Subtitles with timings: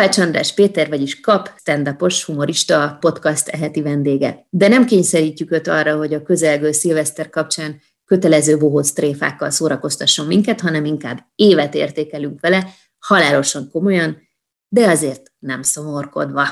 [0.00, 1.96] Kovács András Péter, vagyis Kap, stand
[2.26, 4.46] humorista, podcast eheti vendége.
[4.50, 10.60] De nem kényszerítjük őt arra, hogy a közelgő szilveszter kapcsán kötelező bohóc tréfákkal szórakoztasson minket,
[10.60, 12.66] hanem inkább évet értékelünk vele,
[12.98, 14.18] halálosan komolyan,
[14.68, 16.46] de azért nem szomorkodva.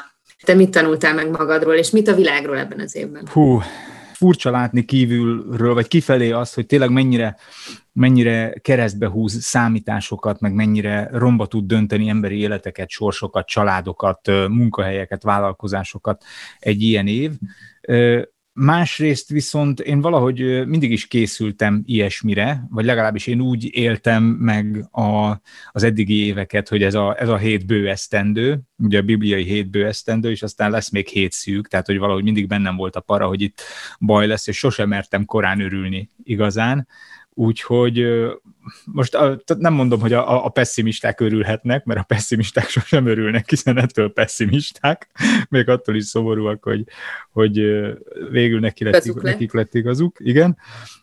[0.45, 3.29] Te mit tanultál meg magadról, és mit a világról ebben az évben?
[3.33, 3.61] Hú,
[4.19, 7.37] furcsa látni kívülről, vagy kifelé az, hogy tényleg mennyire,
[7.93, 16.25] mennyire keresztbe húz számításokat, meg mennyire romba tud dönteni emberi életeket, sorsokat, családokat, munkahelyeket, vállalkozásokat
[16.59, 17.33] egy ilyen év
[18.61, 25.41] Másrészt viszont én valahogy mindig is készültem ilyesmire, vagy legalábbis én úgy éltem meg a,
[25.73, 29.71] az eddigi éveket, hogy ez a, ez a hét bő esztendő, ugye a bibliai hét
[29.71, 29.91] bő
[30.23, 33.41] és aztán lesz még hét szűk, tehát hogy valahogy mindig bennem volt a para, hogy
[33.41, 33.63] itt
[34.01, 36.87] baj lesz, és sosem mertem korán örülni igazán.
[37.39, 38.07] Úgyhogy
[38.85, 39.19] most
[39.59, 45.11] nem mondom, hogy a, a pessimisták örülhetnek, mert a pessimisták sosem örülnek, hiszen ettől pessimisták,
[45.49, 46.85] még attól is szomorúak, hogy,
[47.33, 47.55] hogy
[48.31, 49.63] végül neki lett, nekik lett.
[49.63, 50.59] lett igazuk, igen.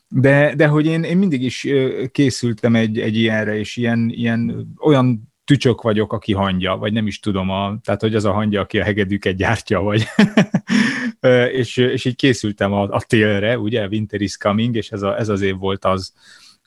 [0.08, 1.68] De, de hogy én, én mindig is
[2.12, 7.20] készültem egy, egy ilyenre, és ilyen, ilyen olyan tücsök vagyok, aki hangja, vagy nem is
[7.20, 10.06] tudom, a, tehát hogy az a hangja, aki a hegedűket gyártja, vagy
[11.52, 15.30] és, és így készültem a, a télre, ugye, Winter is coming, és ez, a, ez
[15.30, 16.14] az év volt az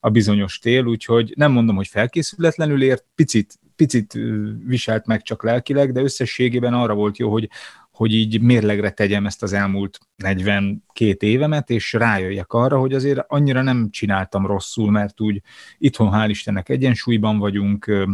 [0.00, 4.19] a bizonyos tél, úgyhogy nem mondom, hogy felkészületlenül ért, picit, picit
[4.65, 7.48] viselt meg csak lelkileg, de összességében arra volt jó, hogy,
[7.91, 13.62] hogy így mérlegre tegyem ezt az elmúlt 42 évemet, és rájöjjek arra, hogy azért annyira
[13.62, 15.43] nem csináltam rosszul, mert úgy
[15.78, 18.06] itthon hál' Istennek egyensúlyban vagyunk,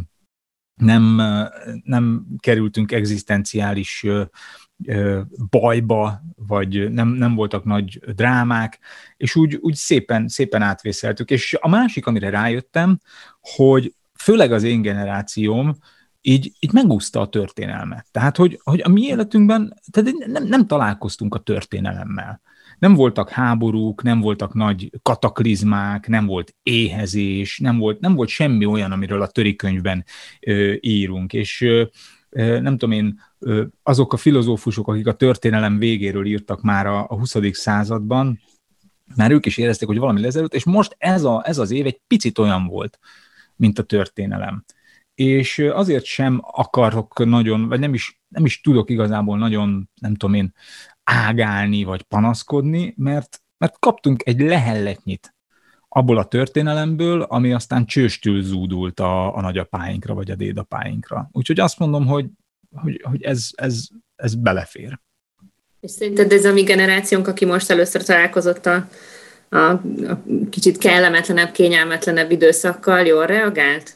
[0.75, 1.21] nem,
[1.83, 4.07] nem kerültünk egzisztenciális
[5.51, 8.79] bajba, vagy nem, nem voltak nagy drámák,
[9.17, 11.31] és úgy, úgy szépen, szépen átvészeltük.
[11.31, 12.99] És a másik, amire rájöttem,
[13.41, 15.77] hogy főleg az én generációm
[16.27, 18.07] így, így megúszta a történelmet.
[18.11, 22.41] Tehát, hogy, hogy a mi életünkben tehát nem, nem találkoztunk a történelemmel.
[22.79, 28.65] Nem voltak háborúk, nem voltak nagy kataklizmák, nem volt éhezés, nem volt, nem volt semmi
[28.65, 30.05] olyan, amiről a törikönyvben
[30.41, 31.33] ö, írunk.
[31.33, 31.85] És ö,
[32.35, 33.21] nem tudom én,
[33.83, 37.37] azok a filozófusok, akik a történelem végéről írtak már a, a 20.
[37.53, 38.41] században,
[39.17, 42.01] már ők is érezték, hogy valami lezelőtt, és most ez, a, ez az év egy
[42.07, 42.99] picit olyan volt,
[43.57, 44.65] mint a történelem.
[45.15, 50.35] És azért sem akarok nagyon, vagy nem is, nem is tudok igazából nagyon, nem tudom
[50.35, 50.55] én,
[51.03, 55.34] ágálni, vagy panaszkodni, mert, mert kaptunk egy lehelletnyit
[55.97, 61.29] abból a történelemből, ami aztán csőstül zúdult a, a nagyapáinkra, vagy a dédapáinkra.
[61.33, 62.27] Úgyhogy azt mondom, hogy,
[62.75, 64.99] hogy, hogy ez, ez, ez belefér.
[65.81, 68.89] És szerinted ez a mi generációnk, aki most először találkozott a,
[69.49, 73.95] a, a kicsit kellemetlenebb, kényelmetlenebb időszakkal, jól reagált?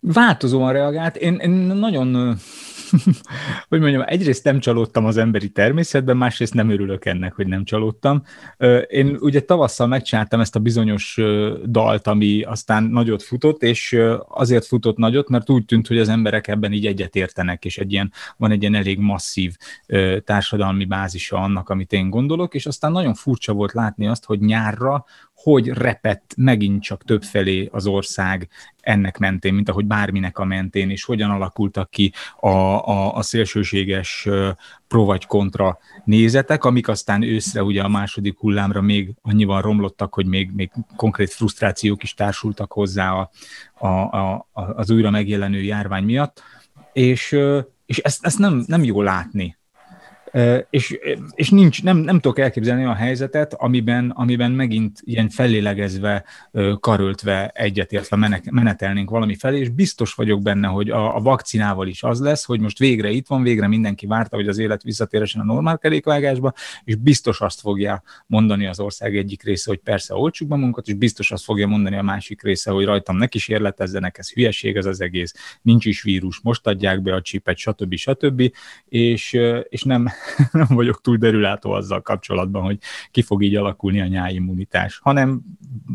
[0.00, 1.16] Változóan reagált.
[1.16, 2.36] Én, én nagyon
[3.68, 8.22] hogy mondjam, egyrészt nem csalódtam az emberi természetben, másrészt nem örülök ennek, hogy nem csalódtam.
[8.88, 11.20] Én ugye tavasszal megcsináltam ezt a bizonyos
[11.64, 13.98] dalt, ami aztán nagyot futott, és
[14.28, 18.12] azért futott nagyot, mert úgy tűnt, hogy az emberek ebben így egyetértenek, és egy ilyen,
[18.36, 19.56] van egy ilyen elég masszív
[20.24, 25.04] társadalmi bázisa annak, amit én gondolok, és aztán nagyon furcsa volt látni azt, hogy nyárra
[25.36, 28.48] hogy repett megint csak többfelé az ország
[28.80, 34.28] ennek mentén, mint ahogy bárminek a mentén, és hogyan alakultak ki a, a, a szélsőséges
[34.88, 40.26] pro vagy kontra nézetek, amik aztán őszre ugye a második hullámra még annyival romlottak, hogy
[40.26, 43.30] még, még konkrét frusztrációk is társultak hozzá a,
[43.74, 46.42] a, a, az újra megjelenő járvány miatt,
[46.92, 47.36] és,
[47.86, 49.56] és ezt, ezt nem, nem jó látni
[50.70, 50.98] és,
[51.34, 56.24] és nincs, nem, nem tudok elképzelni a helyzetet, amiben, amiben megint ilyen fellélegezve,
[56.80, 62.20] karöltve, egyetértve menetelnénk valami felé, és biztos vagyok benne, hogy a, a vakcinával is az
[62.20, 65.78] lesz, hogy most végre itt van, végre mindenki várta, hogy az élet visszatéresen a normál
[65.78, 66.52] kerékvágásba,
[66.84, 70.94] és biztos azt fogja mondani az ország egyik része, hogy persze olcsuk be munkat, és
[70.94, 75.00] biztos azt fogja mondani a másik része, hogy rajtam ne kísérletezzenek, ez hülyeség ez az
[75.00, 77.94] egész, nincs is vírus, most adják be a csipet, stb.
[77.94, 78.52] stb.
[78.88, 79.38] És,
[79.68, 80.08] és nem,
[80.52, 82.78] nem vagyok túl derülátó azzal kapcsolatban, hogy
[83.10, 85.40] ki fog így alakulni a nyáimmunitás, hanem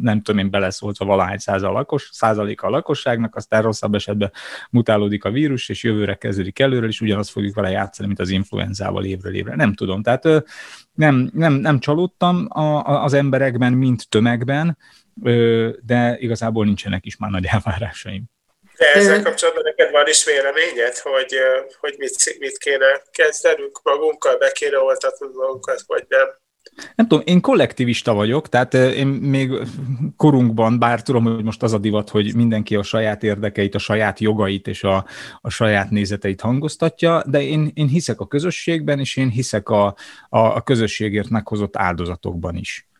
[0.01, 4.31] nem tudom én beleszóltva valahány százalék lakos, százalék a lakosságnak, aztán rosszabb esetben
[4.69, 9.05] mutálódik a vírus, és jövőre kezdődik előről, és ugyanazt fogjuk vele játszani, mint az influenzával
[9.05, 9.55] évről évre.
[9.55, 10.43] Nem tudom, tehát
[10.93, 14.77] nem, nem, nem csalódtam a, a, az emberekben, mint tömegben,
[15.81, 18.23] de igazából nincsenek is már nagy elvárásaim.
[18.81, 21.35] De ezzel kapcsolatban neked van is véleményed, hogy,
[21.79, 26.27] hogy mit, mit kéne kezdenünk magunkkal, be kéne oltatnunk magunkat, vagy nem?
[26.95, 29.51] Nem tudom, én kollektivista vagyok, tehát én még
[30.17, 34.19] korunkban, bár tudom, hogy most az a divat, hogy mindenki a saját érdekeit, a saját
[34.19, 35.05] jogait és a,
[35.41, 39.85] a saját nézeteit hangoztatja, de én, én hiszek a közösségben, és én hiszek a,
[40.29, 42.90] a, a közösségért meghozott áldozatokban is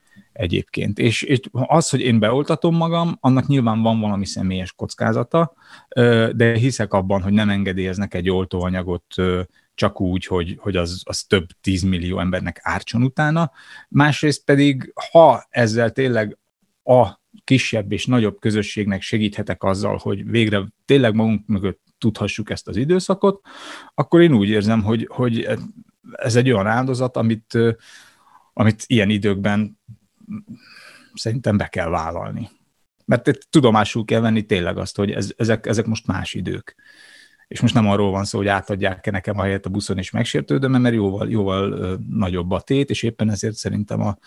[0.42, 1.00] egyébként.
[1.00, 5.54] És, és az, hogy én beoltatom magam, annak nyilván van valami személyes kockázata,
[6.32, 9.06] de hiszek abban, hogy nem engedélyeznek egy oltóanyagot
[9.74, 13.52] csak úgy, hogy, hogy az, az több tízmillió embernek ártson utána.
[13.90, 16.38] Másrészt pedig, ha ezzel tényleg
[16.84, 22.78] a kisebb és nagyobb közösségnek segíthetek azzal, hogy végre tényleg magunk mögött tudhassuk ezt az
[22.78, 23.42] időszakot,
[23.94, 25.48] akkor én úgy érzem, hogy, hogy
[26.12, 27.58] ez egy olyan áldozat, amit,
[28.54, 29.80] amit ilyen időkben
[31.14, 32.50] szerintem be kell vállalni.
[33.06, 36.76] Mert tudomásul kell venni tényleg azt, hogy ez, ezek, ezek most más idők.
[37.48, 40.72] És most nem arról van szó, hogy átadják-e nekem a helyet a buszon és megsértődöm,
[40.72, 44.18] mert jóval, jóval nagyobb a tét, és éppen ezért szerintem a,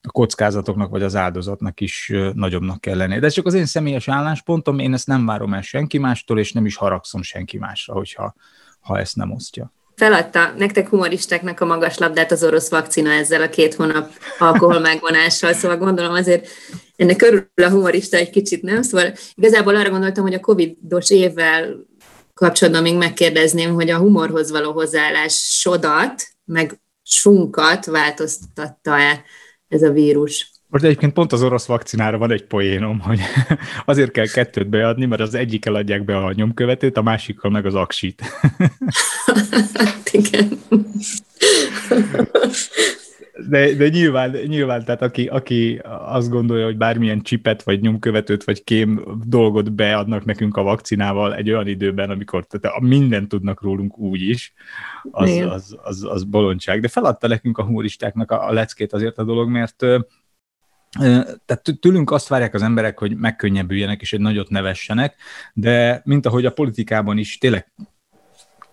[0.00, 3.18] a kockázatoknak vagy az áldozatnak is nagyobbnak kell lenni.
[3.18, 6.52] De ez csak az én személyes álláspontom, én ezt nem várom el senki mástól, és
[6.52, 8.34] nem is haragszom senki másra, hogyha
[8.80, 9.72] ha ezt nem osztja
[10.02, 15.52] feladta nektek humoristáknak a magas labdát az orosz vakcina ezzel a két hónap alkohol megvonással,
[15.52, 16.48] szóval gondolom azért
[16.96, 18.82] ennek körül a humorista egy kicsit, nem?
[18.82, 21.76] Szóval igazából arra gondoltam, hogy a covidos évvel
[22.34, 29.22] kapcsolatban még megkérdezném, hogy a humorhoz való hozzáállás sodat, meg sunkat változtatta-e
[29.68, 30.50] ez a vírus?
[30.68, 33.20] Most egyébként pont az orosz vakcinára van egy poénom, hogy
[33.84, 37.74] azért kell kettőt beadni, mert az egyikkel adják be a nyomkövetőt, a másikkal meg az
[37.74, 38.22] aksit.
[40.12, 40.48] Igen.
[43.48, 48.64] De, de nyilván, nyilván, tehát aki, aki azt gondolja, hogy bármilyen csipet, vagy nyomkövetőt, vagy
[48.64, 54.20] kém dolgot beadnak nekünk a vakcinával egy olyan időben, amikor tehát mindent tudnak rólunk úgy
[54.20, 54.52] is,
[55.10, 56.80] az, az, az, az, az bolondság.
[56.80, 59.76] De feladta nekünk a humoristáknak a, a leckét azért a dolog, mert
[61.44, 65.16] tehát tőlünk azt várják az emberek, hogy megkönnyebbüljenek és egy nagyot nevessenek,
[65.54, 67.72] de mint ahogy a politikában is tényleg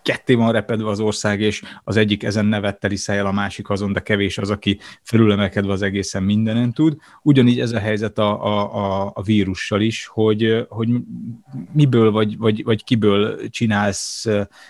[0.02, 4.00] ketté van repedve az ország, és az egyik ezen nevettel el a másik azon, de
[4.00, 6.96] kevés az, aki felülemelkedve az egészen mindenen tud.
[7.22, 10.88] Ugyanígy ez a helyzet a, a, a vírussal is, hogy, hogy
[11.72, 14.26] miből vagy, vagy, vagy kiből csinálsz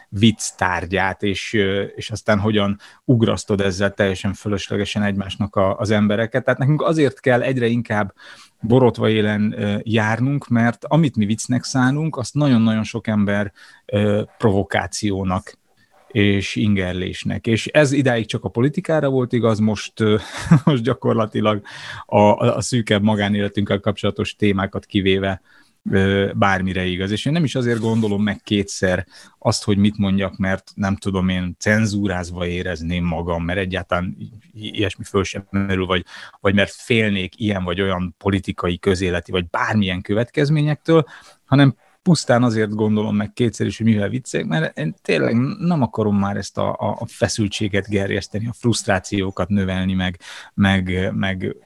[0.09, 1.53] vicc tárgyát, és,
[1.94, 6.44] és aztán hogyan ugrasztod ezzel teljesen fölöslegesen egymásnak a, az embereket.
[6.44, 8.15] Tehát nekünk azért kell egyre inkább
[8.60, 13.52] borotva élen járnunk, mert amit mi viccnek szánunk, azt nagyon-nagyon sok ember
[14.38, 15.58] provokációnak
[16.08, 17.46] és ingerlésnek.
[17.46, 19.92] És ez idáig csak a politikára volt igaz, most,
[20.64, 21.62] most gyakorlatilag
[22.06, 25.40] a, a szűkebb magánéletünkkel kapcsolatos témákat kivéve
[26.35, 27.11] bármire igaz.
[27.11, 29.06] És én nem is azért gondolom meg kétszer
[29.38, 34.17] azt, hogy mit mondjak, mert nem tudom én cenzúrázva érezném magam, mert egyáltalán
[34.53, 36.05] ilyesmi föl sem merül, vagy,
[36.41, 41.05] vagy mert félnék ilyen vagy olyan politikai, közéleti, vagy bármilyen következményektől,
[41.44, 46.19] hanem pusztán azért gondolom meg kétszer is, hogy mivel viccek, mert én tényleg nem akarom
[46.19, 50.20] már ezt a, a feszültséget gerjeszteni, a frusztrációkat növelni, meg,
[50.55, 51.56] meg, meg,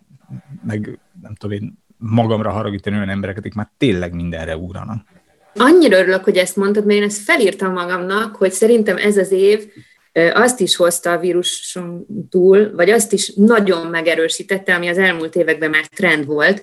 [0.63, 5.07] meg nem tudom én, magamra haragítani olyan embereket, akik már tényleg mindenre úranak.
[5.55, 9.69] Annyira örülök, hogy ezt mondtad, mert én ezt felírtam magamnak, hogy szerintem ez az év
[10.33, 15.71] azt is hozta a víruson túl, vagy azt is nagyon megerősítette, ami az elmúlt években
[15.71, 16.63] már trend volt,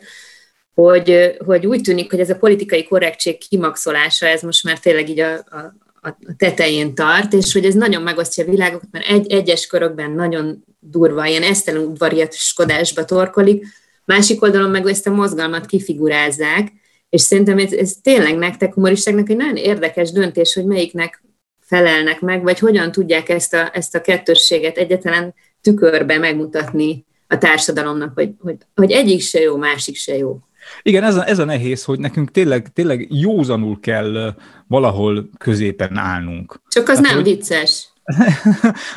[0.73, 5.19] hogy, hogy úgy tűnik, hogy ez a politikai korrektség kimaxolása, ez most már tényleg így
[5.19, 9.67] a, a, a tetején tart, és hogy ez nagyon megosztja a világokat, mert egy, egyes
[9.67, 13.65] körökben nagyon durva, ilyen esztelen udvariaskodásba torkolik,
[14.05, 16.71] másik oldalon meg ezt a mozgalmat kifigurázzák,
[17.09, 21.23] és szerintem ez, ez tényleg nektek humoristáknak egy nagyon érdekes döntés, hogy melyiknek
[21.59, 28.13] felelnek meg, vagy hogyan tudják ezt a, ezt a kettősséget egyetlen tükörbe megmutatni a társadalomnak,
[28.13, 30.39] hogy, hogy, hogy egyik se jó, másik se jó.
[30.81, 34.35] Igen, ez a, ez a nehéz, hogy nekünk tényleg, tényleg józanul kell
[34.67, 36.61] valahol középen állnunk.
[36.67, 37.23] Csak az hát, nem hogy...
[37.23, 37.90] vicces.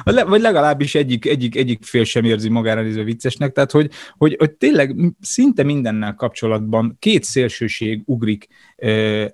[0.04, 4.52] Vagy legalábbis egyik, egyik, egyik fél sem érzi magára nézve viccesnek, tehát hogy, hogy, hogy
[4.52, 8.46] tényleg szinte mindennel kapcsolatban két szélsőség ugrik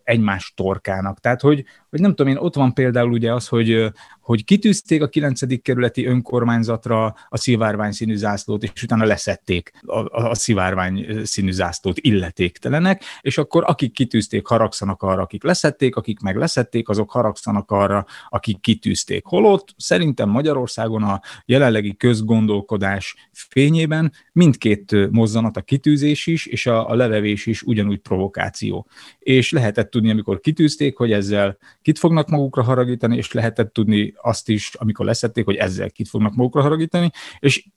[0.05, 1.21] egymás torkának.
[1.21, 5.09] Tehát, hogy, hogy nem tudom én, ott van például ugye az, hogy, hogy kitűzték a
[5.09, 5.63] 9.
[5.63, 13.03] kerületi önkormányzatra a szivárvány színű zászlót, és utána leszették a, a, szivárvány színű zászlót illetéktelenek,
[13.21, 18.61] és akkor akik kitűzték, haragszanak arra, akik leszették, akik meg leszették, azok haragszanak arra, akik
[18.61, 19.25] kitűzték.
[19.25, 26.95] Holott szerintem Magyarországon a jelenlegi közgondolkodás fényében mindkét mozzanat, a kitűzés is, és a, a
[26.95, 28.89] levevés is ugyanúgy provokáció.
[29.19, 34.49] És lehetett tudni, amikor kitűzték, hogy ezzel kit fognak magukra haragítani, és lehetett tudni azt
[34.49, 37.69] is, amikor leszették, hogy ezzel kit fognak magukra haragítani, és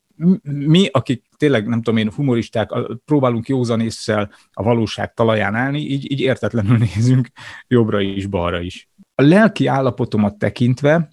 [0.44, 2.70] mi, akik tényleg, nem tudom én, humoristák,
[3.06, 7.28] próbálunk józanésszel a valóság talaján állni, így, így értetlenül nézünk
[7.68, 8.90] jobbra is, balra is.
[9.16, 11.10] A lelki állapotomat tekintve,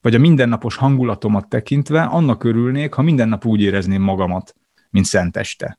[0.00, 4.54] vagy a mindennapos hangulatomat tekintve, annak örülnék, ha minden nap úgy érezném magamat,
[4.90, 5.78] mint szenteste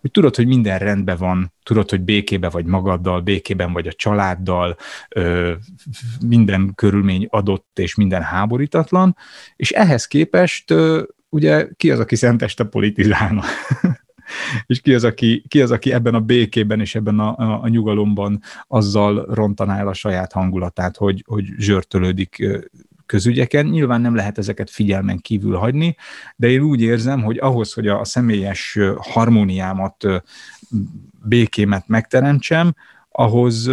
[0.00, 4.76] hogy tudod, hogy minden rendben van, tudod, hogy békébe vagy magaddal, békében vagy a családdal,
[6.26, 9.16] minden körülmény adott és minden háborítatlan,
[9.56, 10.74] és ehhez képest
[11.28, 13.42] ugye ki az, aki szenteste politizálna?
[14.66, 17.68] és ki az, aki, ki az, aki ebben a békében és ebben a, a, a
[17.68, 22.46] nyugalomban azzal rontaná el a saját hangulatát, hogy, hogy zsörtölődik
[23.10, 23.66] közügyeken.
[23.66, 25.96] Nyilván nem lehet ezeket figyelmen kívül hagyni,
[26.36, 30.04] de én úgy érzem, hogy ahhoz, hogy a személyes harmóniámat,
[31.24, 32.74] békémet megteremtsem,
[33.10, 33.70] ahhoz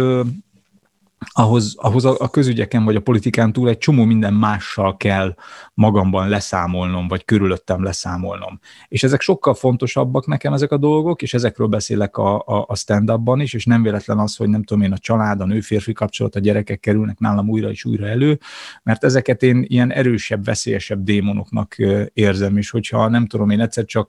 [1.26, 5.34] ahhoz, ahhoz a, a közügyeken vagy a politikán túl egy csomó minden mással kell
[5.74, 8.60] magamban leszámolnom, vagy körülöttem leszámolnom.
[8.88, 13.40] És ezek sokkal fontosabbak nekem ezek a dolgok, és ezekről beszélek a, a, a stand-upban
[13.40, 16.40] is, és nem véletlen az, hogy nem tudom én, a család, a nő-férfi kapcsolat, a
[16.40, 18.38] gyerekek kerülnek nálam újra és újra elő,
[18.82, 21.76] mert ezeket én ilyen erősebb, veszélyesebb démonoknak
[22.12, 24.08] érzem, és hogyha nem tudom én egyszer csak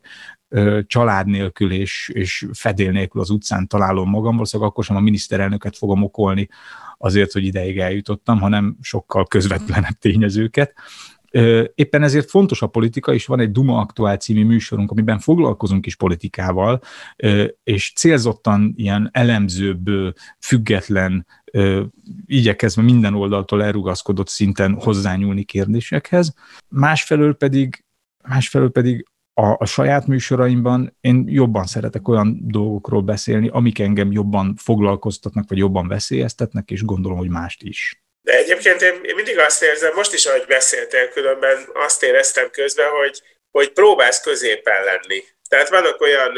[0.87, 5.77] család nélkül és, és fedél nélkül az utcán találom magam, valószínűleg akkor sem a miniszterelnöket
[5.77, 6.49] fogom okolni
[6.97, 10.73] azért, hogy ideig eljutottam, hanem sokkal közvetlenebb tényezőket.
[11.75, 15.95] Éppen ezért fontos a politika, és van egy Duma Aktuál című műsorunk, amiben foglalkozunk is
[15.95, 16.81] politikával,
[17.63, 19.89] és célzottan ilyen elemzőbb,
[20.39, 21.25] független,
[22.25, 26.33] igyekezve minden oldaltól elrugaszkodott szinten hozzányúlni kérdésekhez.
[26.67, 27.85] Másfelől pedig,
[28.23, 29.05] másfelől pedig
[29.39, 35.57] a, a saját műsoraimban én jobban szeretek olyan dolgokról beszélni, amik engem jobban foglalkoztatnak, vagy
[35.57, 38.01] jobban veszélyeztetnek, és gondolom, hogy mást is.
[38.21, 42.89] De egyébként én, én mindig azt érzem, most is, ahogy beszéltél, különben azt éreztem közben,
[42.89, 45.23] hogy, hogy próbálsz középen lenni.
[45.49, 46.37] Tehát vannak olyan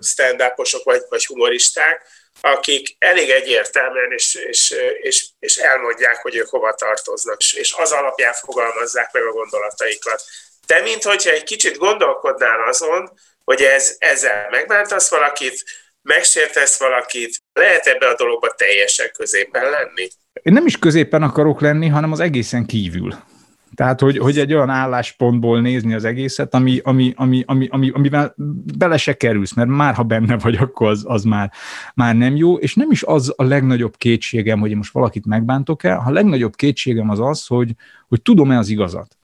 [0.00, 2.06] stand-uposok vagy, vagy humoristák,
[2.40, 8.32] akik elég egyértelműen és, és, és, és elmondják, hogy ők hova tartoznak, és az alapján
[8.32, 10.22] fogalmazzák meg a gondolataikat.
[10.68, 13.10] Te, mint hogyha egy kicsit gondolkodnál azon,
[13.44, 15.64] hogy ez, ezzel megbántasz valakit,
[16.02, 20.08] megsértesz valakit, lehet ebbe a dologba teljesen középen lenni?
[20.42, 23.14] Én nem is középen akarok lenni, hanem az egészen kívül.
[23.74, 28.34] Tehát, hogy, hogy egy olyan álláspontból nézni az egészet, ami, ami, ami, ami, ami, amivel
[28.78, 31.52] bele se kerülsz, mert már ha benne vagy, akkor az, az már,
[31.94, 35.96] már nem jó, és nem is az a legnagyobb kétségem, hogy én most valakit megbántok-e,
[35.96, 37.70] a legnagyobb kétségem az az, hogy,
[38.08, 39.17] hogy tudom-e az igazat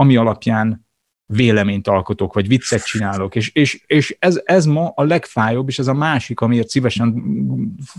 [0.00, 0.86] ami alapján
[1.26, 5.86] véleményt alkotok, vagy viccet csinálok, és, és, és ez, ez ma a legfájóbb, és ez
[5.86, 7.22] a másik, amiért szívesen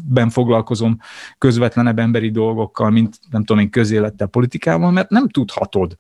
[0.06, 1.00] ben foglalkozom
[1.38, 5.96] közvetlenebb emberi dolgokkal, mint nem tudom én közélettel, politikával, mert nem tudhatod,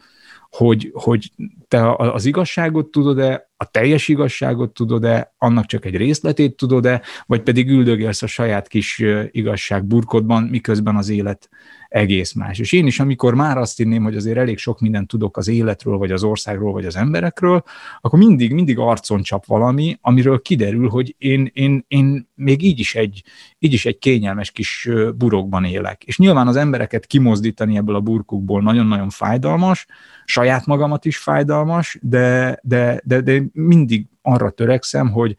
[0.49, 1.31] hogy, hogy
[1.67, 7.69] te az igazságot tudod-e, a teljes igazságot tudod-e, annak csak egy részletét tudod-e, vagy pedig
[7.69, 11.49] üldögélsz a saját kis igazság burkodban, miközben az élet
[11.89, 12.59] egész más.
[12.59, 15.97] És én is, amikor már azt hinném, hogy azért elég sok mindent tudok az életről,
[15.97, 17.63] vagy az országról, vagy az emberekről,
[18.01, 22.95] akkor mindig, mindig arcon csap valami, amiről kiderül, hogy én, én, én még így is,
[22.95, 23.23] egy,
[23.59, 26.03] így is egy kényelmes kis burokban élek.
[26.03, 29.85] És nyilván az embereket kimozdítani ebből a burkukból nagyon-nagyon fájdalmas,
[30.25, 35.35] saját magamat is fájdalmas, de, de, de, de mindig arra törekszem, hogy,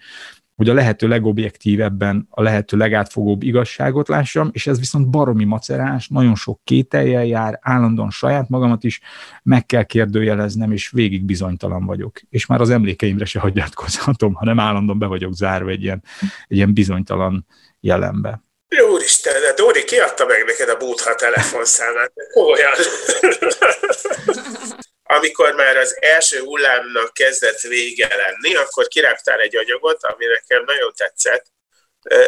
[0.61, 6.35] hogy a lehető legobjektívebben, a lehető legátfogóbb igazságot lássam, és ez viszont baromi macerás, nagyon
[6.35, 9.01] sok kételjel jár, állandóan saját magamat is
[9.43, 12.21] meg kell kérdőjeleznem, és végig bizonytalan vagyok.
[12.31, 16.03] És már az emlékeimre se hagyatkozhatom, hanem állandóan be vagyok zárva egy ilyen,
[16.47, 17.47] egy ilyen bizonytalan
[17.81, 18.43] jelenbe.
[18.69, 22.13] Jó Úristen, de Dóri, ki adta meg neked a Bútha telefonszámát?
[22.35, 22.73] Olyan
[25.17, 30.93] amikor már az első hullámnak kezdett vége lenni, akkor kirágtál egy anyagot, ami nekem nagyon
[30.97, 31.47] tetszett.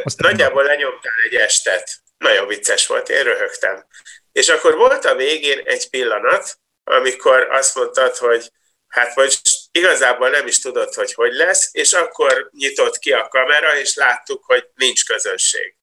[0.02, 1.90] Aztán Nagyjából lenyomtál egy estet.
[2.18, 3.86] Nagyon vicces volt, én röhögtem.
[4.32, 8.50] És akkor volt a végén egy pillanat, amikor azt mondtad, hogy
[8.88, 9.40] hát most
[9.72, 14.44] igazából nem is tudod, hogy hogy lesz, és akkor nyitott ki a kamera, és láttuk,
[14.44, 15.76] hogy nincs közönség.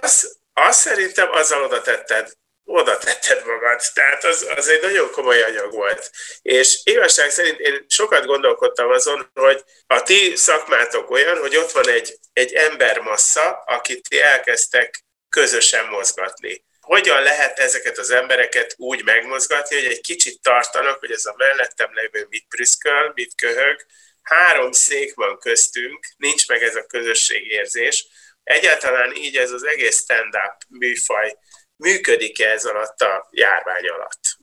[0.00, 2.32] Az, az szerintem azzal oda tetted
[2.64, 3.80] oda tetted magad.
[3.94, 6.10] Tehát az, az egy nagyon komoly anyag volt.
[6.42, 11.88] És igazság szerint én sokat gondolkodtam azon, hogy a ti szakmátok olyan, hogy ott van
[11.88, 16.64] egy, egy embermassza, akit ti elkezdtek közösen mozgatni.
[16.80, 21.94] Hogyan lehet ezeket az embereket úgy megmozgatni, hogy egy kicsit tartanak, hogy ez a mellettem
[21.94, 23.86] levő mit prüszköl, mit köhög,
[24.22, 28.06] három szék van köztünk, nincs meg ez a közösségérzés.
[28.42, 31.36] Egyáltalán így ez az egész stand-up műfaj
[31.80, 34.38] működik-e ez alatt a járvány alatt?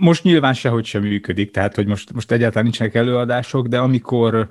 [0.00, 4.48] Most nyilván sehogy sem működik, tehát hogy most, most egyáltalán nincsenek előadások, de amikor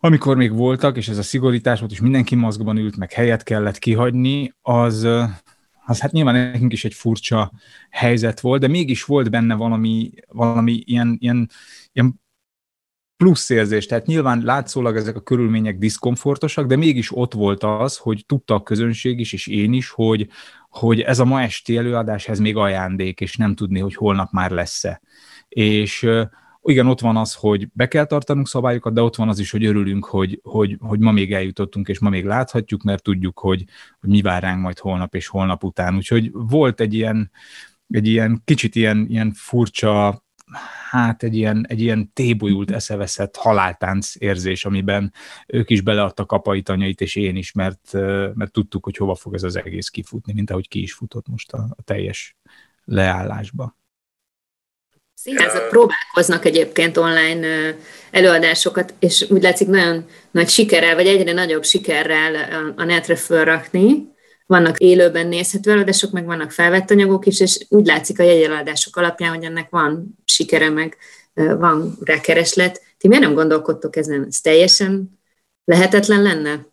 [0.00, 3.78] amikor még voltak, és ez a szigorítás volt, és mindenki mozgban ült, meg helyet kellett
[3.78, 5.08] kihagyni, az,
[5.84, 7.52] az hát nyilván nekünk is egy furcsa
[7.90, 11.50] helyzet volt, de mégis volt benne valami, valami ilyen, ilyen,
[11.92, 12.20] ilyen
[13.16, 18.24] plusz érzés, tehát nyilván látszólag ezek a körülmények diszkomfortosak, de mégis ott volt az, hogy
[18.26, 20.28] tudta a közönség is, és én is, hogy,
[20.76, 24.50] hogy ez a ma esti előadás, ez még ajándék, és nem tudni, hogy holnap már
[24.50, 25.00] lesz-e.
[25.48, 26.08] És
[26.62, 29.64] igen, ott van az, hogy be kell tartanunk szabályokat, de ott van az is, hogy
[29.64, 33.64] örülünk, hogy, hogy, hogy ma még eljutottunk, és ma még láthatjuk, mert tudjuk, hogy,
[34.00, 35.96] hogy mi vár ránk majd holnap és holnap után.
[35.96, 37.30] Úgyhogy volt egy ilyen,
[37.88, 40.24] egy ilyen kicsit ilyen, ilyen furcsa
[40.90, 45.12] hát egy ilyen, egy ilyen tébolyult, eszeveszett haláltánc érzés, amiben
[45.46, 47.92] ők is beleadtak apait, anyait, és én is, mert,
[48.34, 51.52] mert tudtuk, hogy hova fog ez az egész kifutni, mint ahogy ki is futott most
[51.52, 52.36] a, a teljes
[52.84, 53.76] leállásba.
[55.14, 57.74] Színházak próbálkoznak egyébként online
[58.10, 62.34] előadásokat, és úgy látszik nagyon nagy sikerrel, vagy egyre nagyobb sikerrel
[62.76, 64.14] a netre fölrakni,
[64.46, 69.34] vannak élőben nézhető előadások, meg vannak felvett anyagok is, és úgy látszik a jegyeladások alapján,
[69.34, 70.96] hogy ennek van sikere, meg
[71.34, 72.82] van rá kereslet.
[72.98, 74.24] Ti miért nem gondolkodtok ezen?
[74.28, 75.18] Ez teljesen
[75.64, 76.66] lehetetlen lenne?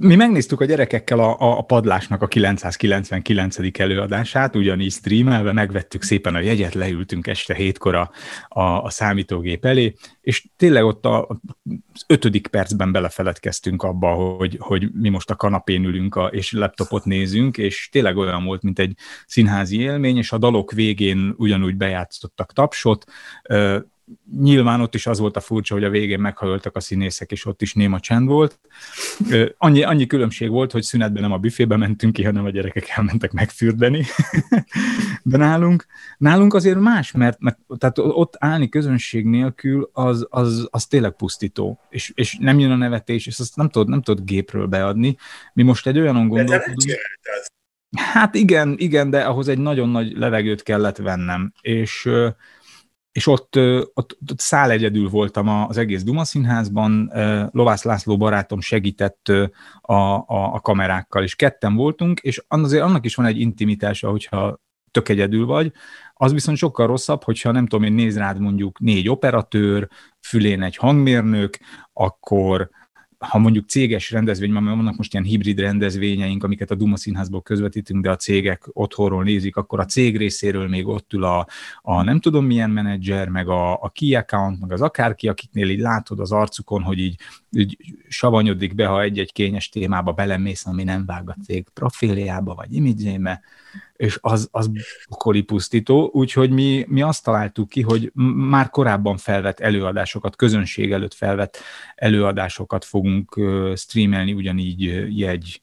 [0.00, 3.56] Mi megnéztük a gyerekekkel a, a padlásnak a 999.
[3.78, 8.10] előadását, ugyanígy streamelve, megvettük szépen a jegyet, leültünk este hétkor a,
[8.48, 11.26] a, a számítógép elé, és tényleg ott a,
[11.92, 17.04] az ötödik percben belefeledkeztünk abba, hogy, hogy mi most a kanapén ülünk a, és laptopot
[17.04, 22.52] nézünk, és tényleg olyan volt, mint egy színházi élmény, és a dalok végén ugyanúgy bejátszottak
[22.52, 23.04] tapsot,
[24.40, 27.62] nyilván ott is az volt a furcsa, hogy a végén meghajoltak a színészek, és ott
[27.62, 28.60] is néma csend volt.
[29.56, 33.32] Annyi, annyi különbség volt, hogy szünetben nem a büfébe mentünk ki, hanem a gyerekek elmentek
[33.32, 34.04] megfürdeni.
[35.22, 35.86] De nálunk,
[36.18, 41.80] nálunk azért más, mert, mert tehát ott állni közönség nélkül az, az, az tényleg pusztító,
[41.90, 45.16] és, és nem jön a nevetés, és azt nem tudod, nem tudod gépről beadni.
[45.52, 46.98] Mi most egy olyanon gondolkodunk...
[47.96, 52.08] Hát igen, igen, de ahhoz egy nagyon nagy levegőt kellett vennem, és
[53.18, 53.56] és ott,
[53.94, 57.12] ott, ott szál egyedül voltam az egész Duma színházban,
[57.52, 59.28] Lovász László barátom segített
[59.80, 64.60] a, a, a kamerákkal, és ketten voltunk, és azért annak is van egy intimitása, hogyha
[64.90, 65.72] tök egyedül vagy,
[66.14, 69.88] az viszont sokkal rosszabb, hogyha nem tudom én, néz rád mondjuk négy operatőr,
[70.20, 71.58] fülén egy hangmérnök,
[71.92, 72.70] akkor
[73.18, 78.02] ha mondjuk céges rendezvény, mert vannak most ilyen hibrid rendezvényeink, amiket a Duma Színházból közvetítünk,
[78.02, 81.46] de a cégek otthonról nézik, akkor a cég részéről még ott ül a,
[81.82, 85.80] a nem tudom milyen menedzser, meg a, a key account, meg az akárki, akiknél így
[85.80, 87.20] látod az arcukon, hogy így,
[87.50, 87.76] így
[88.08, 93.40] savanyodik be, ha egy-egy kényes témába belemész, ami nem vág a cég profiljába, vagy imidzsébe,
[93.96, 94.70] és az, az
[95.08, 101.14] bokoli pusztító, úgyhogy mi, mi azt találtuk ki, hogy már korábban felvett előadásokat, közönség előtt
[101.14, 101.58] felvett
[101.94, 103.40] előadásokat fogunk
[103.76, 104.82] streamelni ugyanígy
[105.18, 105.62] jegy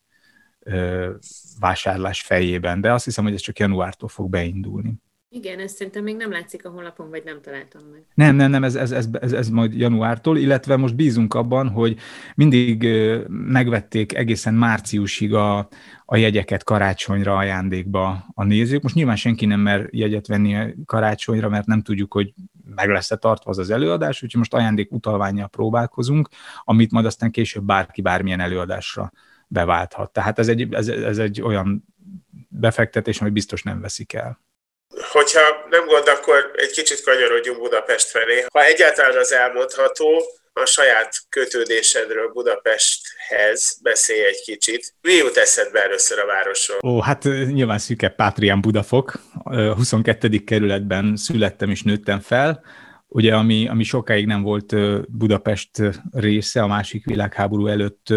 [1.59, 4.93] vásárlás fejében, de azt hiszem, hogy ez csak januártól fog beindulni.
[5.35, 8.05] Igen, ez szerintem még nem látszik a honlapon, vagy nem találtam meg.
[8.13, 11.97] Nem, nem, nem, ez, ez, ez, ez, ez majd januártól, illetve most bízunk abban, hogy
[12.35, 12.87] mindig
[13.29, 15.67] megvették egészen márciusig a,
[16.05, 18.81] a jegyeket karácsonyra ajándékba a nézők.
[18.81, 22.33] Most nyilván senki nem mer jegyet venni karácsonyra, mert nem tudjuk, hogy
[22.75, 26.29] meg lesz-e tartva az az előadás, úgyhogy most ajándék utalványjal próbálkozunk,
[26.63, 29.11] amit majd aztán később bárki bármilyen előadásra
[29.47, 30.11] beválthat.
[30.11, 31.85] Tehát ez egy, ez, ez egy olyan
[32.49, 34.43] befektetés, ami biztos nem veszik el.
[35.01, 38.45] Hogyha nem gond, akkor egy kicsit kanyarodjunk Budapest felé.
[38.53, 40.21] Ha egyáltalán az elmondható,
[40.57, 44.93] a saját kötődésedről Budapesthez beszélj egy kicsit.
[45.01, 46.79] Mi jut eszedbe először a városról?
[46.83, 49.13] Ó, hát nyilván szűke Pátrián Budafok.
[49.43, 50.43] A 22.
[50.43, 52.63] kerületben születtem és nőttem fel.
[53.07, 54.75] Ugye, ami, ami sokáig nem volt
[55.11, 55.69] Budapest
[56.11, 58.07] része, a másik világháború előtt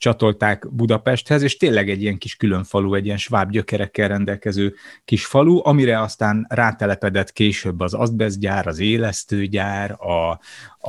[0.00, 5.26] csatolták Budapesthez, és tényleg egy ilyen kis külön falu, egy ilyen sváb gyökerekkel rendelkező kis
[5.26, 10.40] falu, amire aztán rátelepedett később az azbeszgyár, az élesztőgyár, a,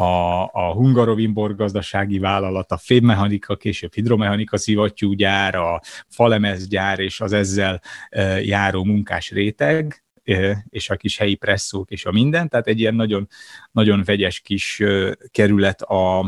[0.02, 7.82] a, a Hungarovin borgazdasági vállalat, a fémmechanika, később hidromechanika szivattyúgyár, a falemezgyár és az ezzel
[8.42, 10.04] járó munkás réteg,
[10.70, 13.28] és a kis helyi presszók és a minden, tehát egy ilyen nagyon,
[13.72, 14.84] nagyon vegyes kis
[15.32, 16.20] kerület a,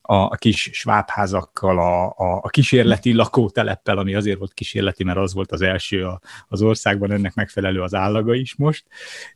[0.00, 5.52] a, kis svábházakkal, a, a, a kísérleti lakóteleppel, ami azért volt kísérleti, mert az volt
[5.52, 8.84] az első a, az országban, ennek megfelelő az állaga is most,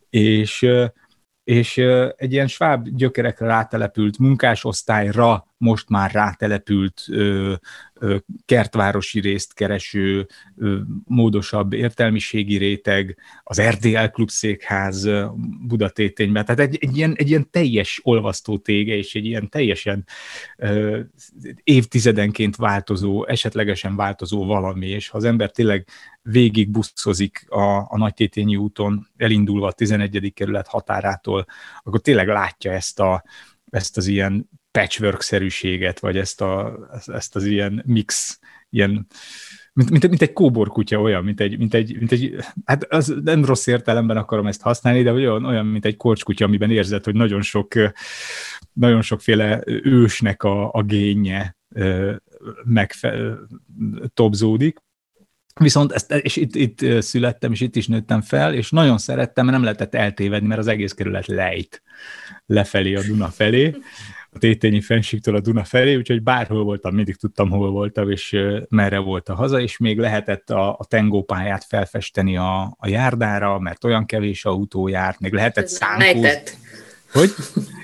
[0.09, 0.67] és
[1.45, 1.77] és
[2.15, 7.07] egy ilyen sváb gyökerekre rátelepült munkásosztályra most már rátelepült
[8.45, 15.09] kertvárosi részt kereső ö, módosabb értelmiségi réteg, az RDL Klub székház
[15.67, 16.45] Budatétényben.
[16.45, 20.05] Tehát egy, egy, ilyen, egy ilyen teljes olvasztó tége, és egy ilyen teljesen
[20.57, 20.99] ö,
[21.63, 25.87] évtizedenként változó, esetlegesen változó valami, és ha az ember tényleg
[26.21, 30.31] végig buszozik a, a Nagytétényi úton, elindulva a 11.
[30.33, 31.45] kerület határától,
[31.83, 33.23] akkor tényleg látja ezt, a,
[33.69, 39.07] ezt az ilyen patchwork-szerűséget, vagy ezt, a, ezt az ilyen mix, ilyen,
[39.73, 42.35] mint, mint, mint egy kóborkutya olyan, mint egy, mint egy, mint egy,
[42.65, 46.71] hát az nem rossz értelemben akarom ezt használni, de olyan, olyan mint egy korcskutya, amiben
[46.71, 47.73] érzed, hogy nagyon sok,
[48.73, 51.57] nagyon sokféle ősnek a, a génje
[52.63, 53.37] megfe,
[54.13, 54.83] tobzódik.
[55.59, 59.57] Viszont ezt, és itt, itt születtem, és itt is nőttem fel, és nagyon szerettem, mert
[59.57, 61.83] nem lehetett eltévedni, mert az egész kerület lejt
[62.45, 63.75] lefelé a Duna felé,
[64.39, 68.37] Tétényi fensíktől a Duna felé, úgyhogy bárhol voltam, mindig tudtam, hol voltam, és
[68.69, 73.83] merre volt a haza, és még lehetett a, a tengópályát felfesteni a, a járdára, mert
[73.83, 76.29] olyan kevés autó járt, még lehetett szánkózni.
[77.11, 77.29] Hogy?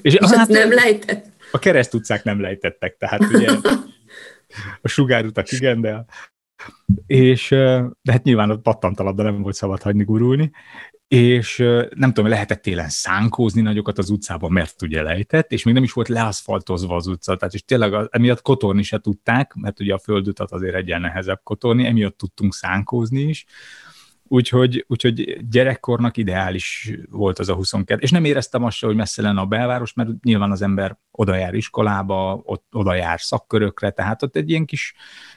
[0.02, 1.26] És, és hát, nem lejtett?
[1.52, 3.52] A kereszt utcák nem lejtettek, tehát ugye
[4.82, 6.06] a sugárutak igen, de
[7.06, 7.48] és
[8.02, 10.52] de hát nyilván ott pattant a labda, nem volt szabad hagyni gurulni,
[11.12, 11.58] és
[11.96, 15.92] nem tudom, lehetett télen szánkózni nagyokat az utcában, mert ugye lejtett, és még nem is
[15.92, 20.52] volt leaszfaltozva az utca, tehát és tényleg emiatt kotorni se tudták, mert ugye a földutat
[20.52, 23.46] azért egyen nehezebb kotorni, emiatt tudtunk szánkózni is,
[24.24, 29.42] úgyhogy, úgyhogy gyerekkornak ideális volt az a 22, és nem éreztem azt hogy messze lenne
[29.42, 34.36] a belváros, mert nyilván az ember oda jár iskolába, ott, oda jár szakkörökre, tehát ott
[34.36, 34.94] egy ilyen kis,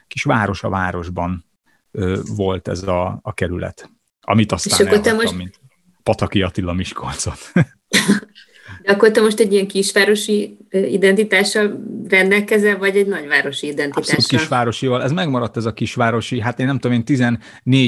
[0.07, 1.45] kis város a városban
[1.91, 5.37] ö, volt ez a, a kerület, amit aztán elhattam, most...
[5.37, 5.63] mint
[6.05, 7.53] Pataki Attila Miskolcot.
[8.83, 14.15] De akkor te most egy ilyen kisvárosi identitással rendelkezel, vagy egy nagyvárosi identitással?
[14.15, 15.03] Abszolút kisvárosival.
[15.03, 16.41] Ez megmaradt ez a kisvárosi.
[16.41, 17.39] Hát én nem tudom, én 14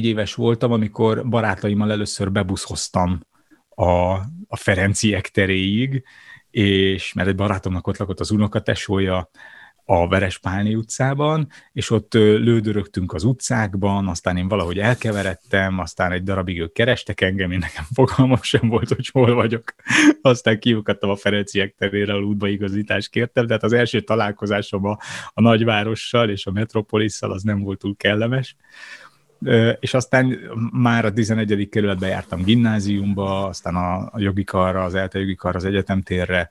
[0.05, 3.21] éves voltam, amikor barátaimmal először bebuszhoztam
[3.69, 4.11] a,
[4.49, 6.03] a Ferenciek teréig,
[6.51, 9.31] és mert egy barátomnak ott lakott az unokatesója,
[9.89, 16.61] a Verespálni utcában, és ott lődörögtünk az utcákban, aztán én valahogy elkeveredtem, aztán egy darabig
[16.61, 19.75] ők kerestek engem, én nekem fogalmam sem volt, hogy hol vagyok.
[20.23, 24.99] Aztán kiukadtam a Ferenciek terére, ahol útbaigazítást kértem, tehát az első találkozásom a,
[25.35, 28.57] a nagyvárossal és a metropolisszal az nem volt túl kellemes
[29.81, 30.39] és aztán
[30.73, 31.69] már a 11.
[31.69, 36.51] kerületben jártam gimnáziumba, aztán a, jogi karra, az ELTE jogi karra, az egyetemtérre,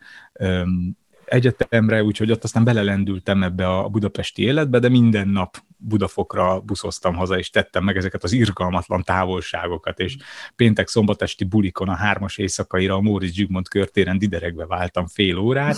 [1.26, 7.38] egyetemre, úgyhogy ott aztán belelendültem ebbe a budapesti életbe, de minden nap Budafokra buszoztam haza,
[7.38, 10.18] és tettem meg ezeket az irgalmatlan távolságokat, és
[10.56, 15.78] péntek szombatesti bulikon a hármas éjszakaira a Móricz Zsigmond körtéren dideregbe váltam fél órát,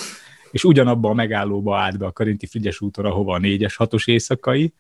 [0.52, 4.74] és ugyanabba a megállóba állt be a Karinti Frigyes úton, ahova a négyes hatos éjszakai,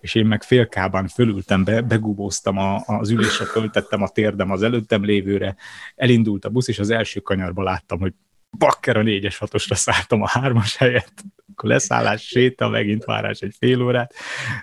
[0.00, 5.04] és én meg félkában fölültem be, begubóztam a, az ülésre, föltettem a térdem az előttem
[5.04, 5.56] lévőre,
[5.96, 8.12] elindult a busz, és az első kanyarba láttam, hogy
[8.50, 11.12] bakker a négyes hatosra szálltam a hármas helyet,
[11.52, 14.14] akkor leszállás, séta, megint várás egy fél órát.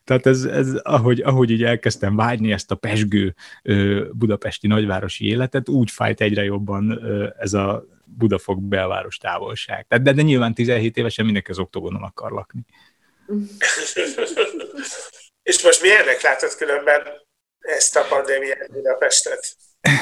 [0.04, 3.36] Tehát ez, ez ahogy, ahogy így elkezdtem vágyni ezt a pesgő
[4.12, 7.00] budapesti nagyvárosi életet, úgy fájt egyre jobban
[7.38, 9.88] ez a Budafok belváros távolság.
[9.88, 12.66] Tehát, de, de nyilván 17 évesen mindenki az oktogonon akar lakni.
[15.44, 17.02] És most milyennek látod különben
[17.60, 19.56] ezt a pandémiát Budapestet?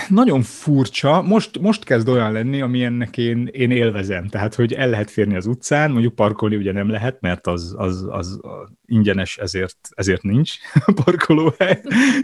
[0.09, 4.27] Nagyon furcsa, most, most kezd olyan lenni, ami ennek én, én élvezem.
[4.27, 8.07] Tehát, hogy el lehet férni az utcán, mondjuk parkolni ugye nem lehet, mert az, az,
[8.09, 8.39] az
[8.85, 10.53] ingyenes, ezért, ezért nincs
[11.03, 11.81] parkolóhely.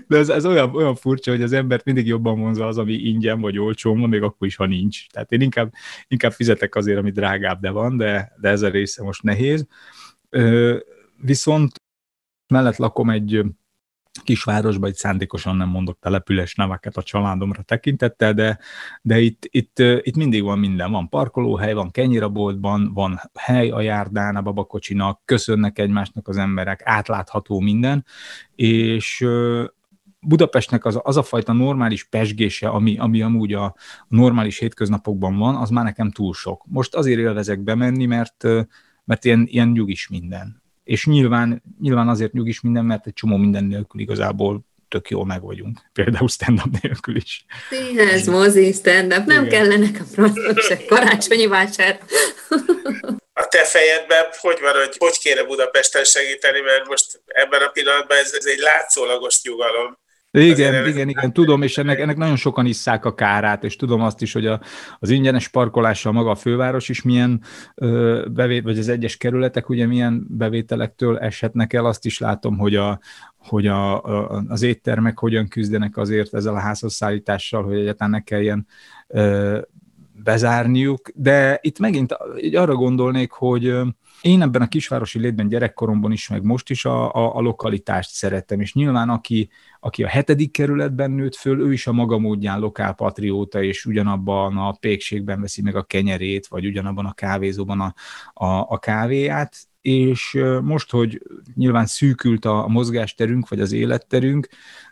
[0.08, 3.42] De ez, ez olyan, olyan furcsa, hogy az embert mindig jobban vonza az, ami ingyen
[3.42, 5.08] vagy olcsó, még akkor is, ha nincs.
[5.10, 5.74] Tehát én inkább,
[6.08, 9.68] inkább fizetek azért, ami drágább, de van, de, de ez a része most nehéz.
[11.22, 11.82] Viszont
[12.48, 13.44] mellett lakom egy
[14.24, 18.60] kisvárosba, itt szándékosan nem mondok települes neveket a családomra tekintettel, de,
[19.02, 20.92] de itt, itt, itt mindig van minden.
[20.92, 27.60] Van parkolóhely, van kenyiraboltban, van hely a járdán a babakocsinak, köszönnek egymásnak az emberek, átlátható
[27.60, 28.06] minden,
[28.56, 29.26] és
[30.20, 33.76] Budapestnek az, az a fajta normális pesgése, ami, ami amúgy a
[34.08, 36.64] normális hétköznapokban van, az már nekem túl sok.
[36.66, 38.44] Most azért élvezek bemenni, mert,
[39.06, 43.64] mert ilyen, ilyen nyugis minden és nyilván, nyilván azért nyugis minden, mert egy csomó minden
[43.64, 45.80] nélkül igazából tök jól meg vagyunk.
[45.94, 47.46] Például stand-up nélkül is.
[47.70, 49.60] Színház, mozi, stand-up, nem Igen.
[49.60, 52.00] kellenek a francok se, karácsonyi vásár.
[53.34, 58.18] A te fejedben hogy van, hogy hogy kéne Budapesten segíteni, mert most ebben a pillanatban
[58.18, 59.98] ez, ez egy látszólagos nyugalom.
[60.42, 64.22] Igen, igen, igen, tudom, és ennek, ennek nagyon sokan isszák a kárát, és tudom azt
[64.22, 64.62] is, hogy a,
[65.00, 67.42] az ingyenes parkolással maga a főváros is milyen
[67.76, 72.76] ö, bevét, vagy az egyes kerületek ugye milyen bevételektől eshetnek el, azt is látom, hogy
[72.76, 73.00] a,
[73.38, 78.68] hogy a, a, az éttermek hogyan küzdenek azért ezzel a házhozszállítással, hogy egyáltalán ne kelljen
[79.08, 79.60] ö,
[80.24, 82.18] bezárniuk, de itt megint
[82.54, 83.74] arra gondolnék, hogy
[84.22, 88.60] én ebben a kisvárosi létben gyerekkoromban is, meg most is a, a, a lokalitást szerettem,
[88.60, 89.50] és nyilván aki,
[89.80, 94.72] aki a hetedik kerületben nőtt föl, ő is a maga módján lokálpatrióta, és ugyanabban a
[94.72, 97.94] pékségben veszi meg a kenyerét, vagy ugyanabban a kávézóban a,
[98.46, 101.22] a, a kávéját, és most, hogy
[101.54, 104.48] nyilván szűkült a mozgásterünk, vagy az életterünk,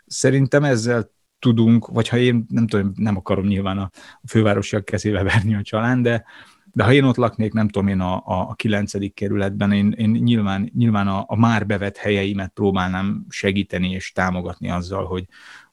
[0.06, 1.14] szerintem ezzel
[1.46, 3.90] tudunk, vagy ha én nem tudom, nem akarom nyilván a
[4.28, 6.24] fővárosiak kezébe verni a család, de,
[6.72, 9.14] de ha én ott laknék, nem tudom én a, a, a 9.
[9.14, 15.04] kerületben, én, én nyilván, nyilván a, a már bevett helyeimet próbálnám segíteni és támogatni azzal,
[15.04, 15.24] hogy,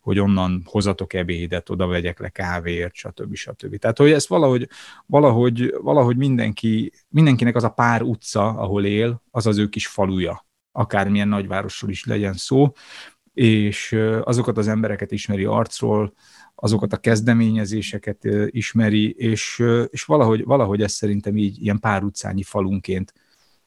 [0.01, 3.35] hogy onnan hozatok ebédet, oda vegyek le kávéért, stb.
[3.35, 3.75] stb.
[3.77, 4.69] Tehát, hogy ezt valahogy,
[5.05, 10.45] valahogy, valahogy mindenki, mindenkinek az a pár utca, ahol él, az az ő kis faluja,
[10.71, 12.71] akármilyen nagyvárosról is legyen szó,
[13.33, 16.13] és azokat az embereket ismeri arcról,
[16.55, 23.13] azokat a kezdeményezéseket ismeri, és, és valahogy, valahogy ezt szerintem így ilyen pár utcányi falunként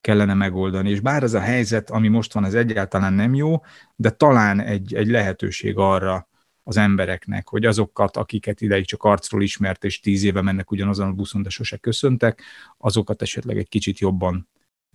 [0.00, 0.90] kellene megoldani.
[0.90, 3.62] És bár ez a helyzet, ami most van, ez egyáltalán nem jó,
[3.96, 6.28] de talán egy, egy lehetőség arra
[6.62, 11.12] az embereknek, hogy azokat, akiket ideig csak arcról ismert, és tíz éve mennek ugyanazon a
[11.12, 12.42] buszon, de sose köszöntek,
[12.78, 14.48] azokat esetleg egy kicsit jobban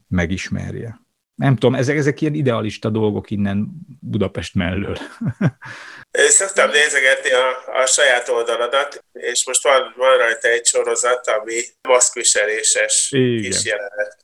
[0.08, 1.00] megismerje
[1.42, 3.68] nem tudom, ezek, ezek ilyen idealista dolgok innen
[4.00, 4.98] Budapest mellől.
[6.12, 7.48] Szoktam nézegetni a,
[7.82, 14.18] a saját oldaladat, és most van, van rajta egy sorozat, ami maszkviseléses kis jelenet.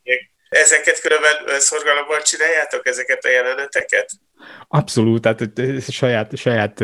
[0.49, 4.09] Ezeket különben szorgalomból csináljátok, ezeket a jeleneteket?
[4.67, 5.41] Abszolút, tehát
[5.91, 6.83] saját, saját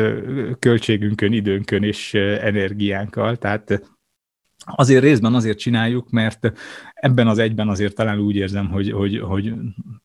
[0.58, 3.80] költségünkön, időnkön és energiánkkal, tehát
[4.64, 6.52] Azért részben azért csináljuk, mert
[6.94, 9.52] ebben az egyben azért talán úgy érzem, hogy, hogy, hogy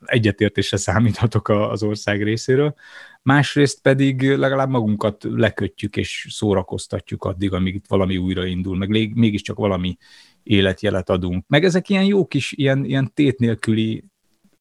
[0.06, 2.74] egyetértésre számíthatok az ország részéről.
[3.22, 9.98] Másrészt pedig legalább magunkat lekötjük és szórakoztatjuk addig, amíg itt valami újraindul, meg mégiscsak valami
[10.43, 11.43] életjelet adunk.
[11.48, 14.04] Meg ezek ilyen jó kis, ilyen, ilyen tét nélküli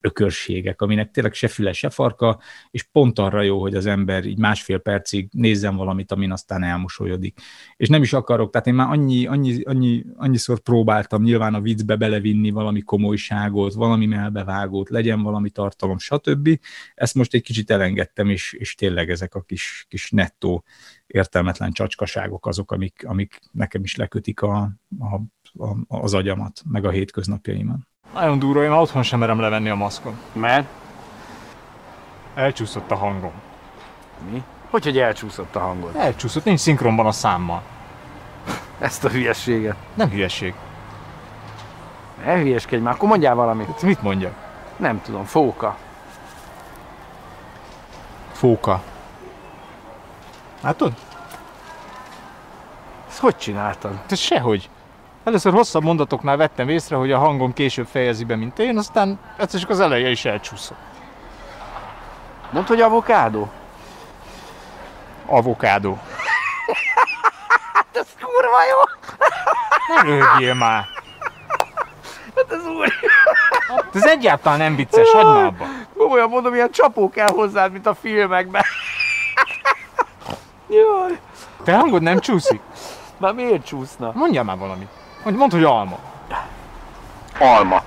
[0.00, 4.38] ökörségek, aminek tényleg se füle, se farka, és pont arra jó, hogy az ember így
[4.38, 7.40] másfél percig nézzen valamit, amin aztán elmosolyodik.
[7.76, 11.96] És nem is akarok, tehát én már annyi, annyi, annyi, annyiszor próbáltam nyilván a viccbe
[11.96, 16.61] belevinni valami komolyságot, valami melbevágót, legyen valami tartalom, stb.
[16.94, 20.64] Ezt most egy kicsit elengedtem, és, és tényleg ezek a kis, kis nettó
[21.06, 25.14] értelmetlen csacskaságok azok, amik, amik nekem is lekötik a, a,
[25.64, 27.88] a, az agyamat, meg a hétköznapjaimat.
[28.18, 30.18] Nagyon durva, én otthon sem merem levenni a maszkon.
[30.32, 30.66] Mert?
[32.34, 33.32] Elcsúszott a hangom.
[34.30, 34.42] Mi?
[34.70, 35.96] Hogy, hogy elcsúszott a hangod?
[35.96, 37.62] Elcsúszott, nincs szinkronban a számmal.
[38.78, 39.76] Ezt a hülyességet.
[39.94, 40.54] Nem hülyesség.
[42.24, 43.66] Ne hülyeskedj már, akkor mondjál valamit.
[43.66, 44.34] Hát mit mondjak?
[44.76, 45.76] Nem tudom, fóka.
[48.32, 48.82] Fóka.
[50.61, 50.92] Látod?
[53.08, 54.00] Ezt hogy csináltad?
[54.08, 54.70] Ez sehogy.
[55.28, 59.60] Először hosszabb mondatoknál vettem észre, hogy a hangom később fejezi be, mint én, aztán egyszer
[59.60, 60.78] csak az eleje is elcsúszott.
[62.50, 63.50] Mondd, hogy avokádó?
[65.26, 65.98] Avokádó.
[67.72, 68.78] hát ez kurva jó!
[69.94, 70.84] Ne röhögjél már!
[72.36, 72.92] Hát ez úr!
[73.68, 75.64] Hát ez egyáltalán nem vicces, hagyd már abba.
[75.96, 78.62] Komolyan mondom, ilyen csapó kell hozzád, mint a filmekben.
[80.68, 81.18] Jaj.
[81.64, 82.60] Te hangod nem csúszik?
[83.16, 84.12] Már miért csúszna?
[84.14, 84.97] Mondjál már valamit.
[85.28, 85.98] Mondj, mondd, hogy alma.
[87.38, 87.82] Alma.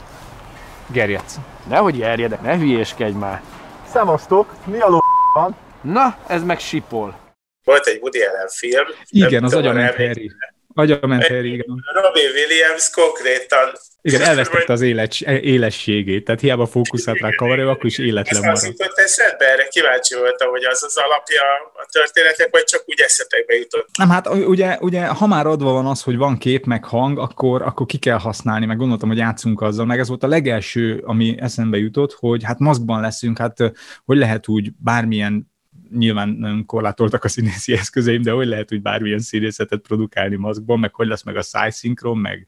[0.87, 1.35] Gerjedsz.
[1.67, 3.41] Nehogy gerjedek, ne hülyéskedj már.
[3.87, 5.01] Szevasztok, mi a
[5.33, 5.55] van?
[5.81, 7.15] Na, ez meg sipol.
[7.63, 8.85] Volt egy Woody Allen film.
[9.09, 10.31] Igen, az agyament Harry.
[10.73, 11.83] Agyamentér, igen.
[11.93, 13.71] Robin Williams konkrétan
[14.03, 18.57] igen, elvesztette az élet, élességét, tehát hiába fókuszált rá kavarő, akkor is életlen marad.
[18.57, 21.41] Ez az eszedbe, erre kíváncsi voltam, hogy az az alapja
[21.73, 23.87] a történetek, vagy csak úgy eszetekbe jutott?
[23.97, 27.61] Nem, hát ugye, ugye ha már adva van az, hogy van kép, meg hang, akkor,
[27.61, 31.35] akkor ki kell használni, meg gondoltam, hogy játszunk azzal, meg ez volt a legelső, ami
[31.39, 33.57] eszembe jutott, hogy hát maszkban leszünk, hát
[34.05, 35.50] hogy lehet úgy bármilyen
[35.97, 40.93] nyilván nem korlátoltak a színészi eszközeim, de hogy lehet hogy bármilyen színészetet produkálni maszkban, meg
[40.93, 42.47] hogy lesz meg a szájszinkron, meg,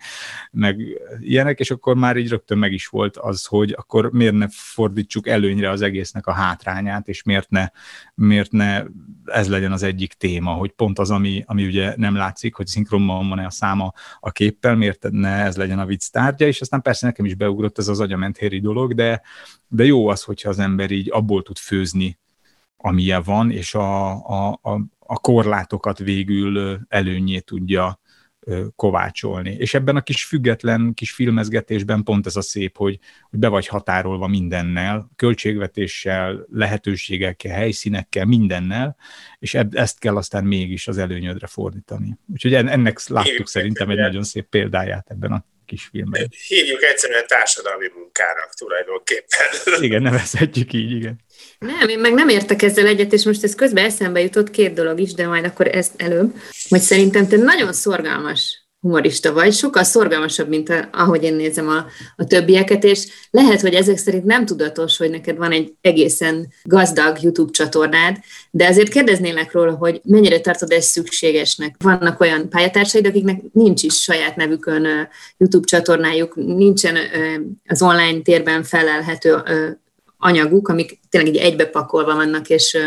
[0.51, 0.81] meg
[1.19, 5.27] ilyenek, és akkor már így rögtön meg is volt az, hogy akkor miért ne fordítsuk
[5.27, 7.67] előnyre az egésznek a hátrányát, és miért ne,
[8.15, 8.83] miért ne
[9.25, 13.29] ez legyen az egyik téma, hogy pont az, ami, ami ugye nem látszik, hogy szinkronban
[13.29, 17.05] van-e a száma a képpel, miért ne ez legyen a vicc tárgya, és aztán persze
[17.05, 19.21] nekem is beugrott ez az agyamentéri dolog, de,
[19.67, 22.21] de jó az, hogyha az ember így abból tud főzni,
[22.85, 28.01] amilyen van, és a, a, a, a korlátokat végül előnyét tudja
[28.75, 29.55] kovácsolni.
[29.59, 33.67] És ebben a kis független kis filmezgetésben pont ez a szép, hogy, hogy be vagy
[33.67, 38.95] határolva mindennel, költségvetéssel, lehetőségekkel, helyszínekkel, mindennel,
[39.39, 42.17] és eb- ezt kell aztán mégis az előnyödre fordítani.
[42.33, 46.31] Úgyhogy ennek láttuk szerintem egy nagyon szép példáját ebben a kis filmben.
[46.47, 49.47] Hívjuk egyszerűen társadalmi munkának tulajdonképpen.
[49.81, 51.21] Igen, nevezhetjük így, igen.
[51.59, 54.99] Nem, én meg nem értek ezzel egyet, és most ez közben eszembe jutott két dolog
[54.99, 56.35] is, de majd akkor ezt előbb,
[56.69, 61.85] hogy szerintem te nagyon szorgalmas humorista vagy, sokkal szorgalmasabb, mint a, ahogy én nézem a,
[62.15, 67.17] a többieket, és lehet, hogy ezek szerint nem tudatos, hogy neked van egy egészen gazdag
[67.21, 68.17] YouTube csatornád,
[68.51, 71.75] de azért kérdeznélek róla, hogy mennyire tartod ezt szükségesnek.
[71.83, 76.97] Vannak olyan pályatársaid, akiknek nincs is saját nevükön YouTube csatornájuk, nincsen
[77.67, 79.43] az online térben felelhető
[80.23, 82.77] anyaguk, amik tényleg így egybepakolva vannak, és,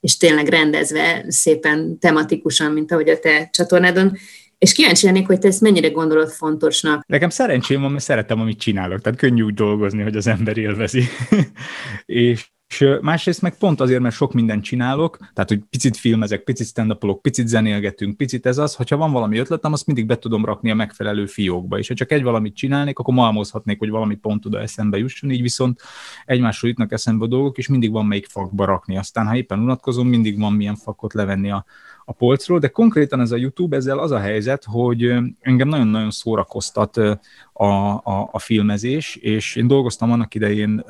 [0.00, 4.12] és tényleg rendezve szépen tematikusan, mint ahogy a te csatornádon.
[4.58, 7.04] És kíváncsi lennék, hogy te ezt mennyire gondolod fontosnak.
[7.06, 11.02] Nekem szerencsém van, mert szeretem, amit csinálok, tehát könnyű úgy dolgozni, hogy az ember élvezi.
[12.04, 16.66] és és másrészt meg pont azért, mert sok mindent csinálok, tehát hogy picit filmezek, picit
[16.66, 20.70] stand picit zenélgetünk, picit ez az, hogyha van valami ötletem, azt mindig be tudom rakni
[20.70, 24.60] a megfelelő fiókba, és ha csak egy valamit csinálnék, akkor malmozhatnék, hogy valami pont oda
[24.60, 25.80] eszembe jusson, így viszont
[26.24, 28.96] egymásról jutnak eszembe a dolgok, és mindig van melyik fakba rakni.
[28.96, 31.64] Aztán, ha éppen unatkozom, mindig van milyen fakot levenni a,
[32.04, 36.96] a polcról, de konkrétan ez a YouTube, ezzel az a helyzet, hogy engem nagyon-nagyon szórakoztat
[36.96, 37.20] a,
[37.52, 40.84] a, a filmezés, és én dolgoztam annak idején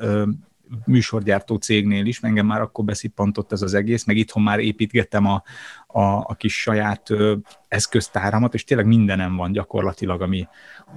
[0.85, 5.43] műsorgyártó cégnél is, engem már akkor beszippantott ez az egész, meg itthon már építgettem a,
[5.87, 7.35] a, a kis saját ö,
[7.67, 10.47] eszköztáramat, és tényleg mindenem van gyakorlatilag, ami,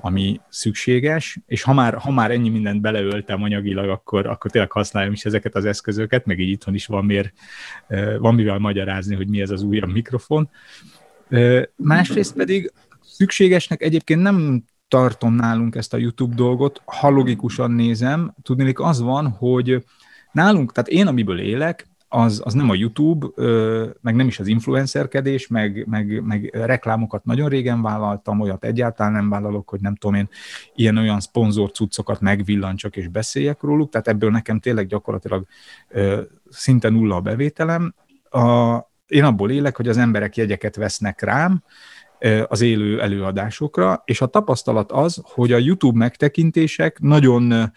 [0.00, 5.12] ami szükséges, és ha már, ha már ennyi mindent beleöltem anyagilag, akkor, akkor tényleg használjam
[5.12, 7.32] is ezeket az eszközöket, meg így itthon is van, miért,
[8.18, 10.50] van mivel magyarázni, hogy mi ez az újabb mikrofon.
[11.76, 18.80] Másrészt pedig szükségesnek egyébként nem tartom nálunk ezt a YouTube dolgot, ha logikusan nézem, tudnék
[18.80, 19.84] az van, hogy
[20.32, 23.26] nálunk, tehát én amiből élek, az, az nem a YouTube,
[24.00, 29.28] meg nem is az influencerkedés, meg, meg, meg reklámokat nagyon régen vállaltam, olyat egyáltalán nem
[29.28, 30.28] vállalok, hogy nem tudom én,
[30.74, 35.46] ilyen-olyan szponzor cuccokat megvillancsak és beszéljek róluk, tehát ebből nekem tényleg gyakorlatilag
[36.48, 37.94] szinte nulla a bevételem.
[38.30, 38.76] A,
[39.06, 41.62] én abból élek, hogy az emberek jegyeket vesznek rám,
[42.48, 47.72] az élő előadásokra, és a tapasztalat az, hogy a YouTube megtekintések nagyon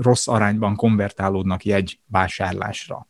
[0.00, 3.08] rossz arányban konvertálódnak jegy vásárlásra.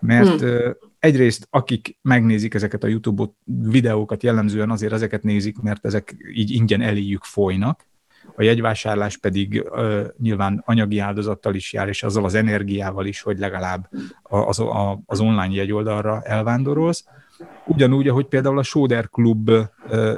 [0.00, 0.72] Mert hmm.
[0.98, 6.80] egyrészt akik megnézik ezeket a YouTube videókat, jellemzően azért ezeket nézik, mert ezek így ingyen
[6.80, 7.86] eléjük folynak,
[8.36, 13.38] a jegyvásárlás pedig uh, nyilván anyagi áldozattal is jár, és azzal az energiával is, hogy
[13.38, 13.88] legalább
[14.22, 14.62] az,
[15.06, 17.04] az online jegyoldalra elvándorolsz.
[17.66, 19.50] Ugyanúgy, ahogy például a Soder Klub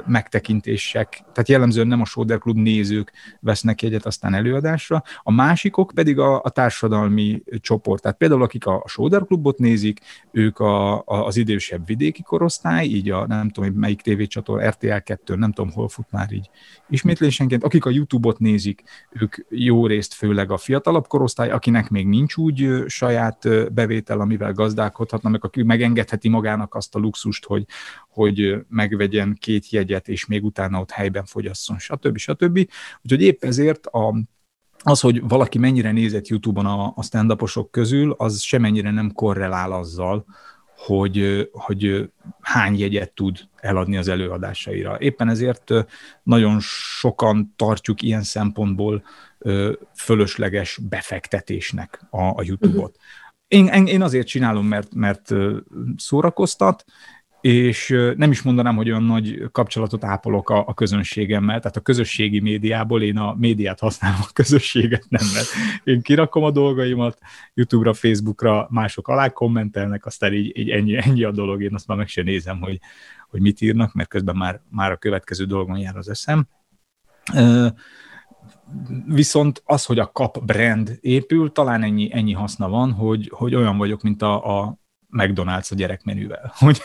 [0.05, 6.19] megtekintések, tehát jellemzően nem a Soder Klub nézők vesznek jegyet aztán előadásra, a másikok pedig
[6.19, 8.01] a, a társadalmi csoport.
[8.01, 9.99] Tehát például akik a Soder Klubot nézik,
[10.31, 15.35] ők a, a, az idősebb vidéki korosztály, így a nem tudom, melyik tévécsator, RTL 2,
[15.35, 16.49] nem tudom, hol fut már így
[16.89, 17.63] ismétlésenként.
[17.63, 22.83] Akik a YouTube-ot nézik, ők jó részt főleg a fiatalabb korosztály, akinek még nincs úgy
[22.87, 27.65] saját bevétel, amivel gazdálkodhatna, meg aki megengedheti magának azt a luxust, hogy,
[28.09, 32.17] hogy megvegyen két jegyet, és még utána ott helyben fogyasszon, stb.
[32.17, 32.69] stb.
[33.03, 34.15] Úgyhogy épp ezért a,
[34.83, 37.33] az, hogy valaki mennyire nézett YouTube-on a, a stand
[37.71, 40.25] közül, az semennyire nem korrelál azzal,
[40.85, 44.99] hogy, hogy hány jegyet tud eladni az előadásaira.
[44.99, 45.71] Éppen ezért
[46.23, 46.59] nagyon
[46.99, 49.03] sokan tartjuk ilyen szempontból
[49.95, 52.97] fölösleges befektetésnek a, a YouTube-ot.
[52.97, 53.67] Mhm.
[53.75, 55.29] Én, én azért csinálom, mert, mert
[55.97, 56.85] szórakoztat,
[57.41, 62.39] és nem is mondanám, hogy olyan nagy kapcsolatot ápolok a, a közönségemmel, tehát a közösségi
[62.39, 65.47] médiából én a médiát használom, a közösséget nem, mert
[65.83, 67.19] én kirakom a dolgaimat,
[67.53, 71.97] YouTube-ra, Facebookra mások alá kommentelnek, aztán így, így ennyi, ennyi a dolog, én azt már
[71.97, 72.79] meg sem nézem, hogy,
[73.29, 76.47] hogy mit írnak, mert közben már, már a következő dolgon jár az eszem.
[79.05, 83.77] Viszont az, hogy a kap brand épül, talán ennyi, ennyi haszna van, hogy, hogy olyan
[83.77, 84.79] vagyok, mint a, a
[85.11, 86.81] McDonald's a gyerekmenüvel, hogy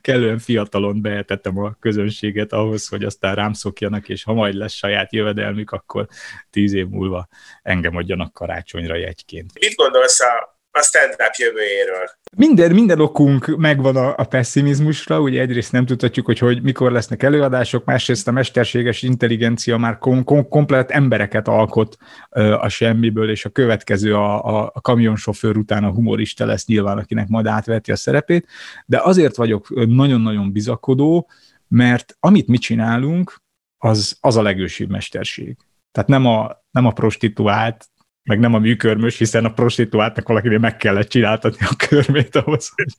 [0.00, 5.12] kellően fiatalon beetettem a közönséget ahhoz, hogy aztán rám szokjanak, és ha majd lesz saját
[5.12, 6.06] jövedelmük, akkor
[6.50, 7.28] tíz év múlva
[7.62, 9.58] engem adjanak karácsonyra jegyként.
[9.60, 12.10] Mit gondolsz a a stand-up jövőjéről.
[12.36, 17.22] Minden, minden okunk megvan a, a pessimizmusra, ugye egyrészt nem tudhatjuk, hogy, hogy mikor lesznek
[17.22, 21.96] előadások, másrészt a mesterséges intelligencia már kom, kom, komplet embereket alkot
[22.30, 26.98] ö, a semmiből, és a következő a, a, a kamionsofőr után a humorista lesz nyilván,
[26.98, 28.46] akinek majd átveti a szerepét,
[28.86, 31.30] de azért vagyok nagyon-nagyon bizakodó,
[31.68, 33.42] mert amit mi csinálunk,
[33.78, 35.56] az, az a legősibb mesterség.
[35.92, 37.88] Tehát nem a, nem a prostituált
[38.30, 42.94] meg nem a műkörmös, hiszen a prostituáltnak valakinél meg kellett csináltatni a körmét ahhoz, hogy,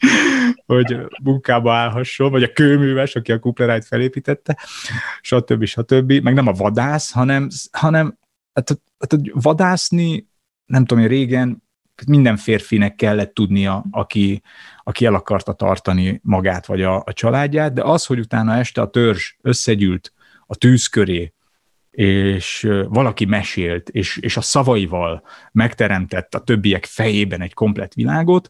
[0.65, 4.57] hogy munkába állhasson, vagy a kőműves, aki a kuplerájt felépítette,
[5.21, 5.65] stb.
[5.65, 6.11] stb.
[6.11, 8.17] Meg nem a vadász, hanem, hanem
[8.53, 10.27] hát, hát, vadászni,
[10.65, 11.63] nem tudom, én régen
[12.07, 14.41] minden férfinek kellett tudnia, aki,
[14.83, 18.89] aki el akarta tartani magát vagy a, a családját, de az, hogy utána este a
[18.89, 20.13] törzs összegyűlt
[20.45, 21.33] a tűz köré,
[21.91, 28.49] és valaki mesélt, és, és a szavaival megteremtett a többiek fejében egy komplet világot,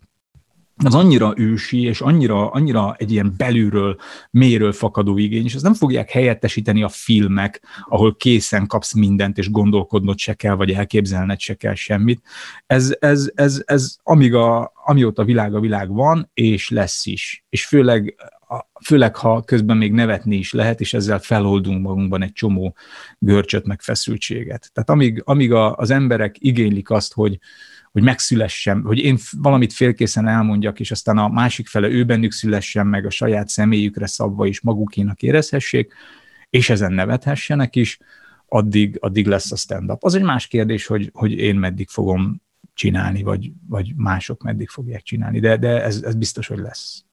[0.84, 3.98] az annyira ősi, és annyira, annyira egy ilyen belülről,
[4.32, 9.52] méről fakadó igény, és ezt nem fogják helyettesíteni a filmek, ahol készen kapsz mindent, és
[9.52, 12.22] gondolkodnod se kell, vagy elképzelned se kell semmit.
[12.68, 17.46] Ez, ez, ez, ez amíg a, amióta világ a világ van, és lesz is.
[17.50, 18.16] És főleg
[18.86, 22.76] főleg ha közben még nevetni is lehet, és ezzel feloldunk magunkban egy csomó
[23.20, 24.70] görcsöt, meg feszültséget.
[24.74, 27.40] Tehát amíg, amíg a, az emberek igénylik azt, hogy,
[27.92, 32.88] hogy megszülessem, hogy én valamit félkészen elmondjak, és aztán a másik fele ő bennük szülessen
[32.88, 35.94] meg a saját személyükre szabva is magukénak érezhessék,
[36.50, 37.98] és ezen nevethessenek is,
[38.54, 40.04] addig, addig lesz a stand-up.
[40.04, 42.42] Az egy más kérdés, hogy, hogy én meddig fogom
[42.74, 47.06] csinálni, vagy, vagy mások meddig fogják csinálni, de, de ez, ez biztos, hogy lesz.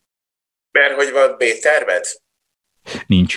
[0.70, 2.04] Mert hogy van B-terved?
[3.06, 3.36] Nincs.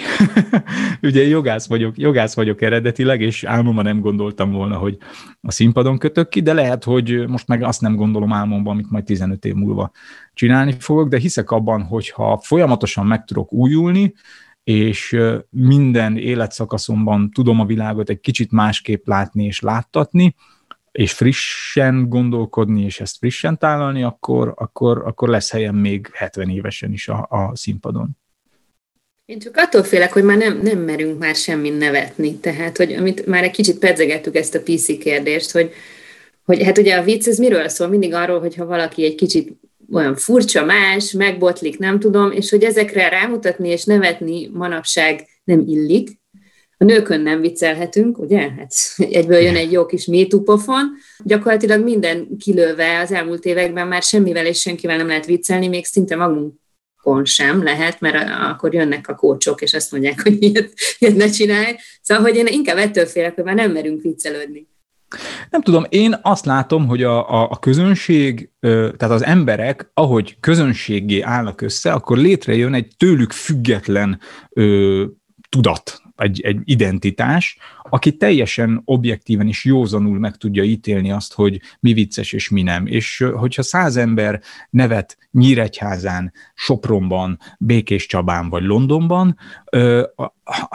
[1.01, 4.97] Ugye jogász vagyok, jogász vagyok eredetileg, és álmomban nem gondoltam volna, hogy
[5.41, 9.03] a színpadon kötök ki, de lehet, hogy most meg azt nem gondolom álmomban, amit majd
[9.03, 9.91] 15 év múlva
[10.33, 14.13] csinálni fogok, de hiszek abban, hogy ha folyamatosan meg tudok újulni,
[14.63, 15.17] és
[15.49, 20.35] minden életszakaszomban tudom a világot egy kicsit másképp látni és láttatni,
[20.91, 26.91] és frissen gondolkodni, és ezt frissen tálalni, akkor, akkor, akkor lesz helyem még 70 évesen
[26.91, 28.09] is a, a színpadon.
[29.25, 32.35] Én csak attól félek, hogy már nem, nem merünk már semmin nevetni.
[32.35, 35.71] Tehát, hogy amit már egy kicsit pedzegettük ezt a PC kérdést, hogy,
[36.43, 37.87] hogy hát ugye a vicc, ez miről szól?
[37.87, 39.59] Mindig arról, hogyha valaki egy kicsit
[39.93, 46.20] olyan furcsa, más, megbotlik, nem tudom, és hogy ezekre rámutatni és nevetni manapság nem illik,
[46.81, 48.39] a nőkön nem viccelhetünk, ugye?
[48.39, 50.91] Hát egyből jön egy jó kis métupofon.
[51.23, 56.15] Gyakorlatilag minden kilőve az elmúlt években már semmivel és senkivel nem lehet viccelni, még szinte
[56.15, 61.29] magunkon sem lehet, mert akkor jönnek a kócsok, és azt mondják, hogy ilyet, ilyet ne
[61.29, 61.75] csinálj.
[62.01, 64.67] Szóval, hogy én inkább ettől félek, hogy már nem merünk viccelődni.
[65.49, 71.21] Nem tudom, én azt látom, hogy a, a, a közönség, tehát az emberek, ahogy közönségé
[71.21, 74.19] állnak össze, akkor létrejön egy tőlük független
[74.49, 75.03] ö,
[75.49, 77.57] tudat, egy, egy identitás,
[77.91, 82.85] aki teljesen objektíven és józanul meg tudja ítélni azt, hogy mi vicces és mi nem.
[82.85, 89.37] És hogyha száz ember nevet Nyíregyházán, Sopronban, Békés Csabán vagy Londonban,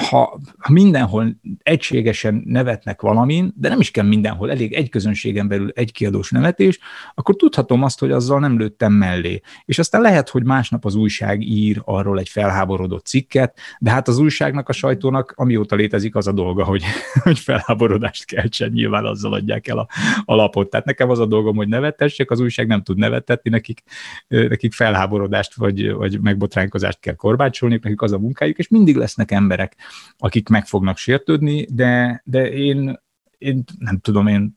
[0.08, 5.92] ha, mindenhol egységesen nevetnek valamin, de nem is kell mindenhol, elég egy közönségen belül egy
[5.92, 6.78] kiadós nevetés,
[7.14, 9.40] akkor tudhatom azt, hogy azzal nem lőttem mellé.
[9.64, 14.18] És aztán lehet, hogy másnap az újság ír arról egy felháborodott cikket, de hát az
[14.18, 16.82] újságnak, a sajtónak amióta létezik az a dolga, hogy,
[17.24, 19.88] hogy felháborodást keltsen, nyilván azzal adják el a,
[20.24, 20.70] a lapot.
[20.70, 23.82] Tehát nekem az a dolgom, hogy nevetessek, az újság nem tud nevettetni, nekik,
[24.28, 29.76] nekik felháborodást vagy, vagy megbotránkozást kell korbácsolni, nekik az a munkájuk, és mindig lesznek emberek,
[30.18, 33.00] akik meg fognak sértődni, de, de én,
[33.38, 34.56] én nem tudom, én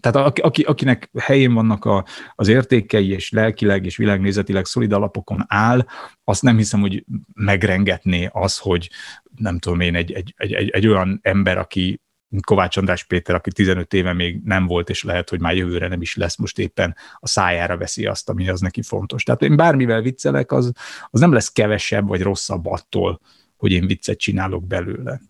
[0.00, 2.04] tehát aki, akinek helyén vannak a,
[2.34, 5.86] az értékei, és lelkileg és világnézetileg szolid alapokon áll,
[6.24, 7.04] azt nem hiszem, hogy
[7.34, 8.90] megrengetné az, hogy
[9.36, 12.00] nem tudom én, egy, egy, egy, egy olyan ember, aki
[12.40, 16.00] Kovács András Péter, aki 15 éve még nem volt, és lehet, hogy már jövőre nem
[16.00, 19.22] is lesz, most éppen a szájára veszi azt, ami az neki fontos.
[19.22, 20.72] Tehát én bármivel viccelek, az,
[21.10, 23.20] az nem lesz kevesebb vagy rosszabb attól,
[23.56, 25.20] hogy én viccet csinálok belőle.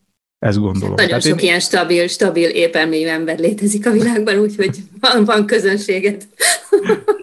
[0.42, 0.94] Ezt gondolom.
[0.94, 1.48] Nagyon Tehát sok én...
[1.48, 6.28] ilyen stabil, stabil, épelmény ember létezik a világban, úgyhogy van, van közönséget.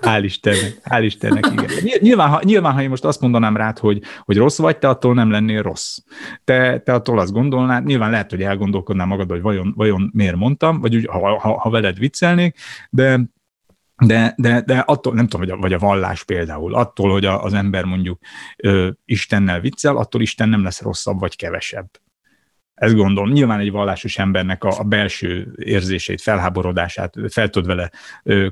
[0.01, 1.99] Hál' Istennek, hál' Istennek, igen.
[1.99, 5.13] Nyilván ha, nyilván, ha én most azt mondanám rád, hogy, hogy rossz vagy, te attól
[5.13, 5.97] nem lennél rossz.
[6.43, 10.80] Te, te attól azt gondolnád, nyilván lehet, hogy elgondolkodnál magad, hogy vajon, vajon miért mondtam,
[10.80, 12.57] vagy úgy, ha, ha, ha veled viccelnék,
[12.89, 13.20] de
[14.05, 17.43] de, de, de attól, nem tudom, hogy a, vagy a vallás például, attól, hogy a,
[17.43, 18.20] az ember mondjuk
[18.57, 21.89] ö, Istennel viccel, attól Isten nem lesz rosszabb vagy kevesebb.
[22.80, 23.32] Ezt gondolom.
[23.32, 27.92] Nyilván egy vallásos embernek a, a belső érzését, felháborodását fel tud vele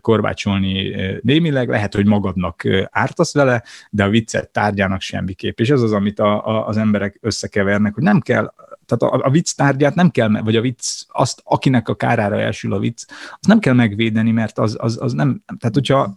[0.02, 5.60] korbácsolni némileg, lehet, hogy magadnak ártasz vele, de a viccet tárgyának semmiképp.
[5.60, 8.54] És ez az, amit a, a, az emberek összekevernek, hogy nem kell
[8.86, 12.74] tehát a, a vicc tárgyát nem kell, vagy a vicc, azt, akinek a kárára elsül
[12.74, 16.14] a vicc, azt nem kell megvédeni, mert az, az, az nem, tehát hogyha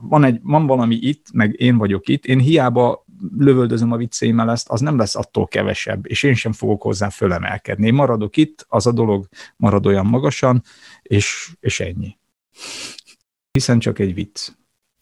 [0.00, 3.04] van, egy, van valami itt, meg én vagyok itt, én hiába
[3.38, 7.86] lövöldözöm a viccémmel ezt, az nem lesz attól kevesebb, és én sem fogok hozzá fölemelkedni.
[7.86, 10.62] Én maradok itt, az a dolog marad olyan magasan,
[11.02, 12.18] és, és ennyi.
[13.50, 14.48] Hiszen csak egy vicc.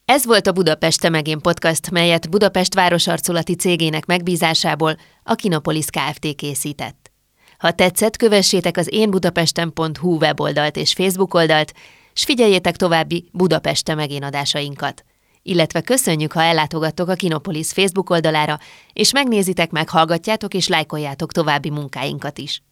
[0.05, 6.35] Ez volt a Budapest Megén podcast, melyet Budapest városarculati cégének megbízásából a Kinopolis Kft.
[6.35, 7.13] készített.
[7.59, 11.73] Ha tetszett, kövessétek az énbudapesten.hu weboldalt és Facebook oldalt,
[12.13, 15.05] s figyeljétek további Budapest Megén adásainkat
[15.45, 18.59] illetve köszönjük, ha ellátogattok a Kinopolis Facebook oldalára,
[18.93, 22.63] és megnézitek, meghallgatjátok és lájkoljátok további munkáinkat is.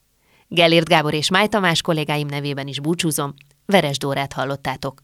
[0.48, 3.34] Gellért Gábor és Máj Tamás kollégáim nevében is búcsúzom,
[3.66, 5.00] Veres Dórát hallottátok.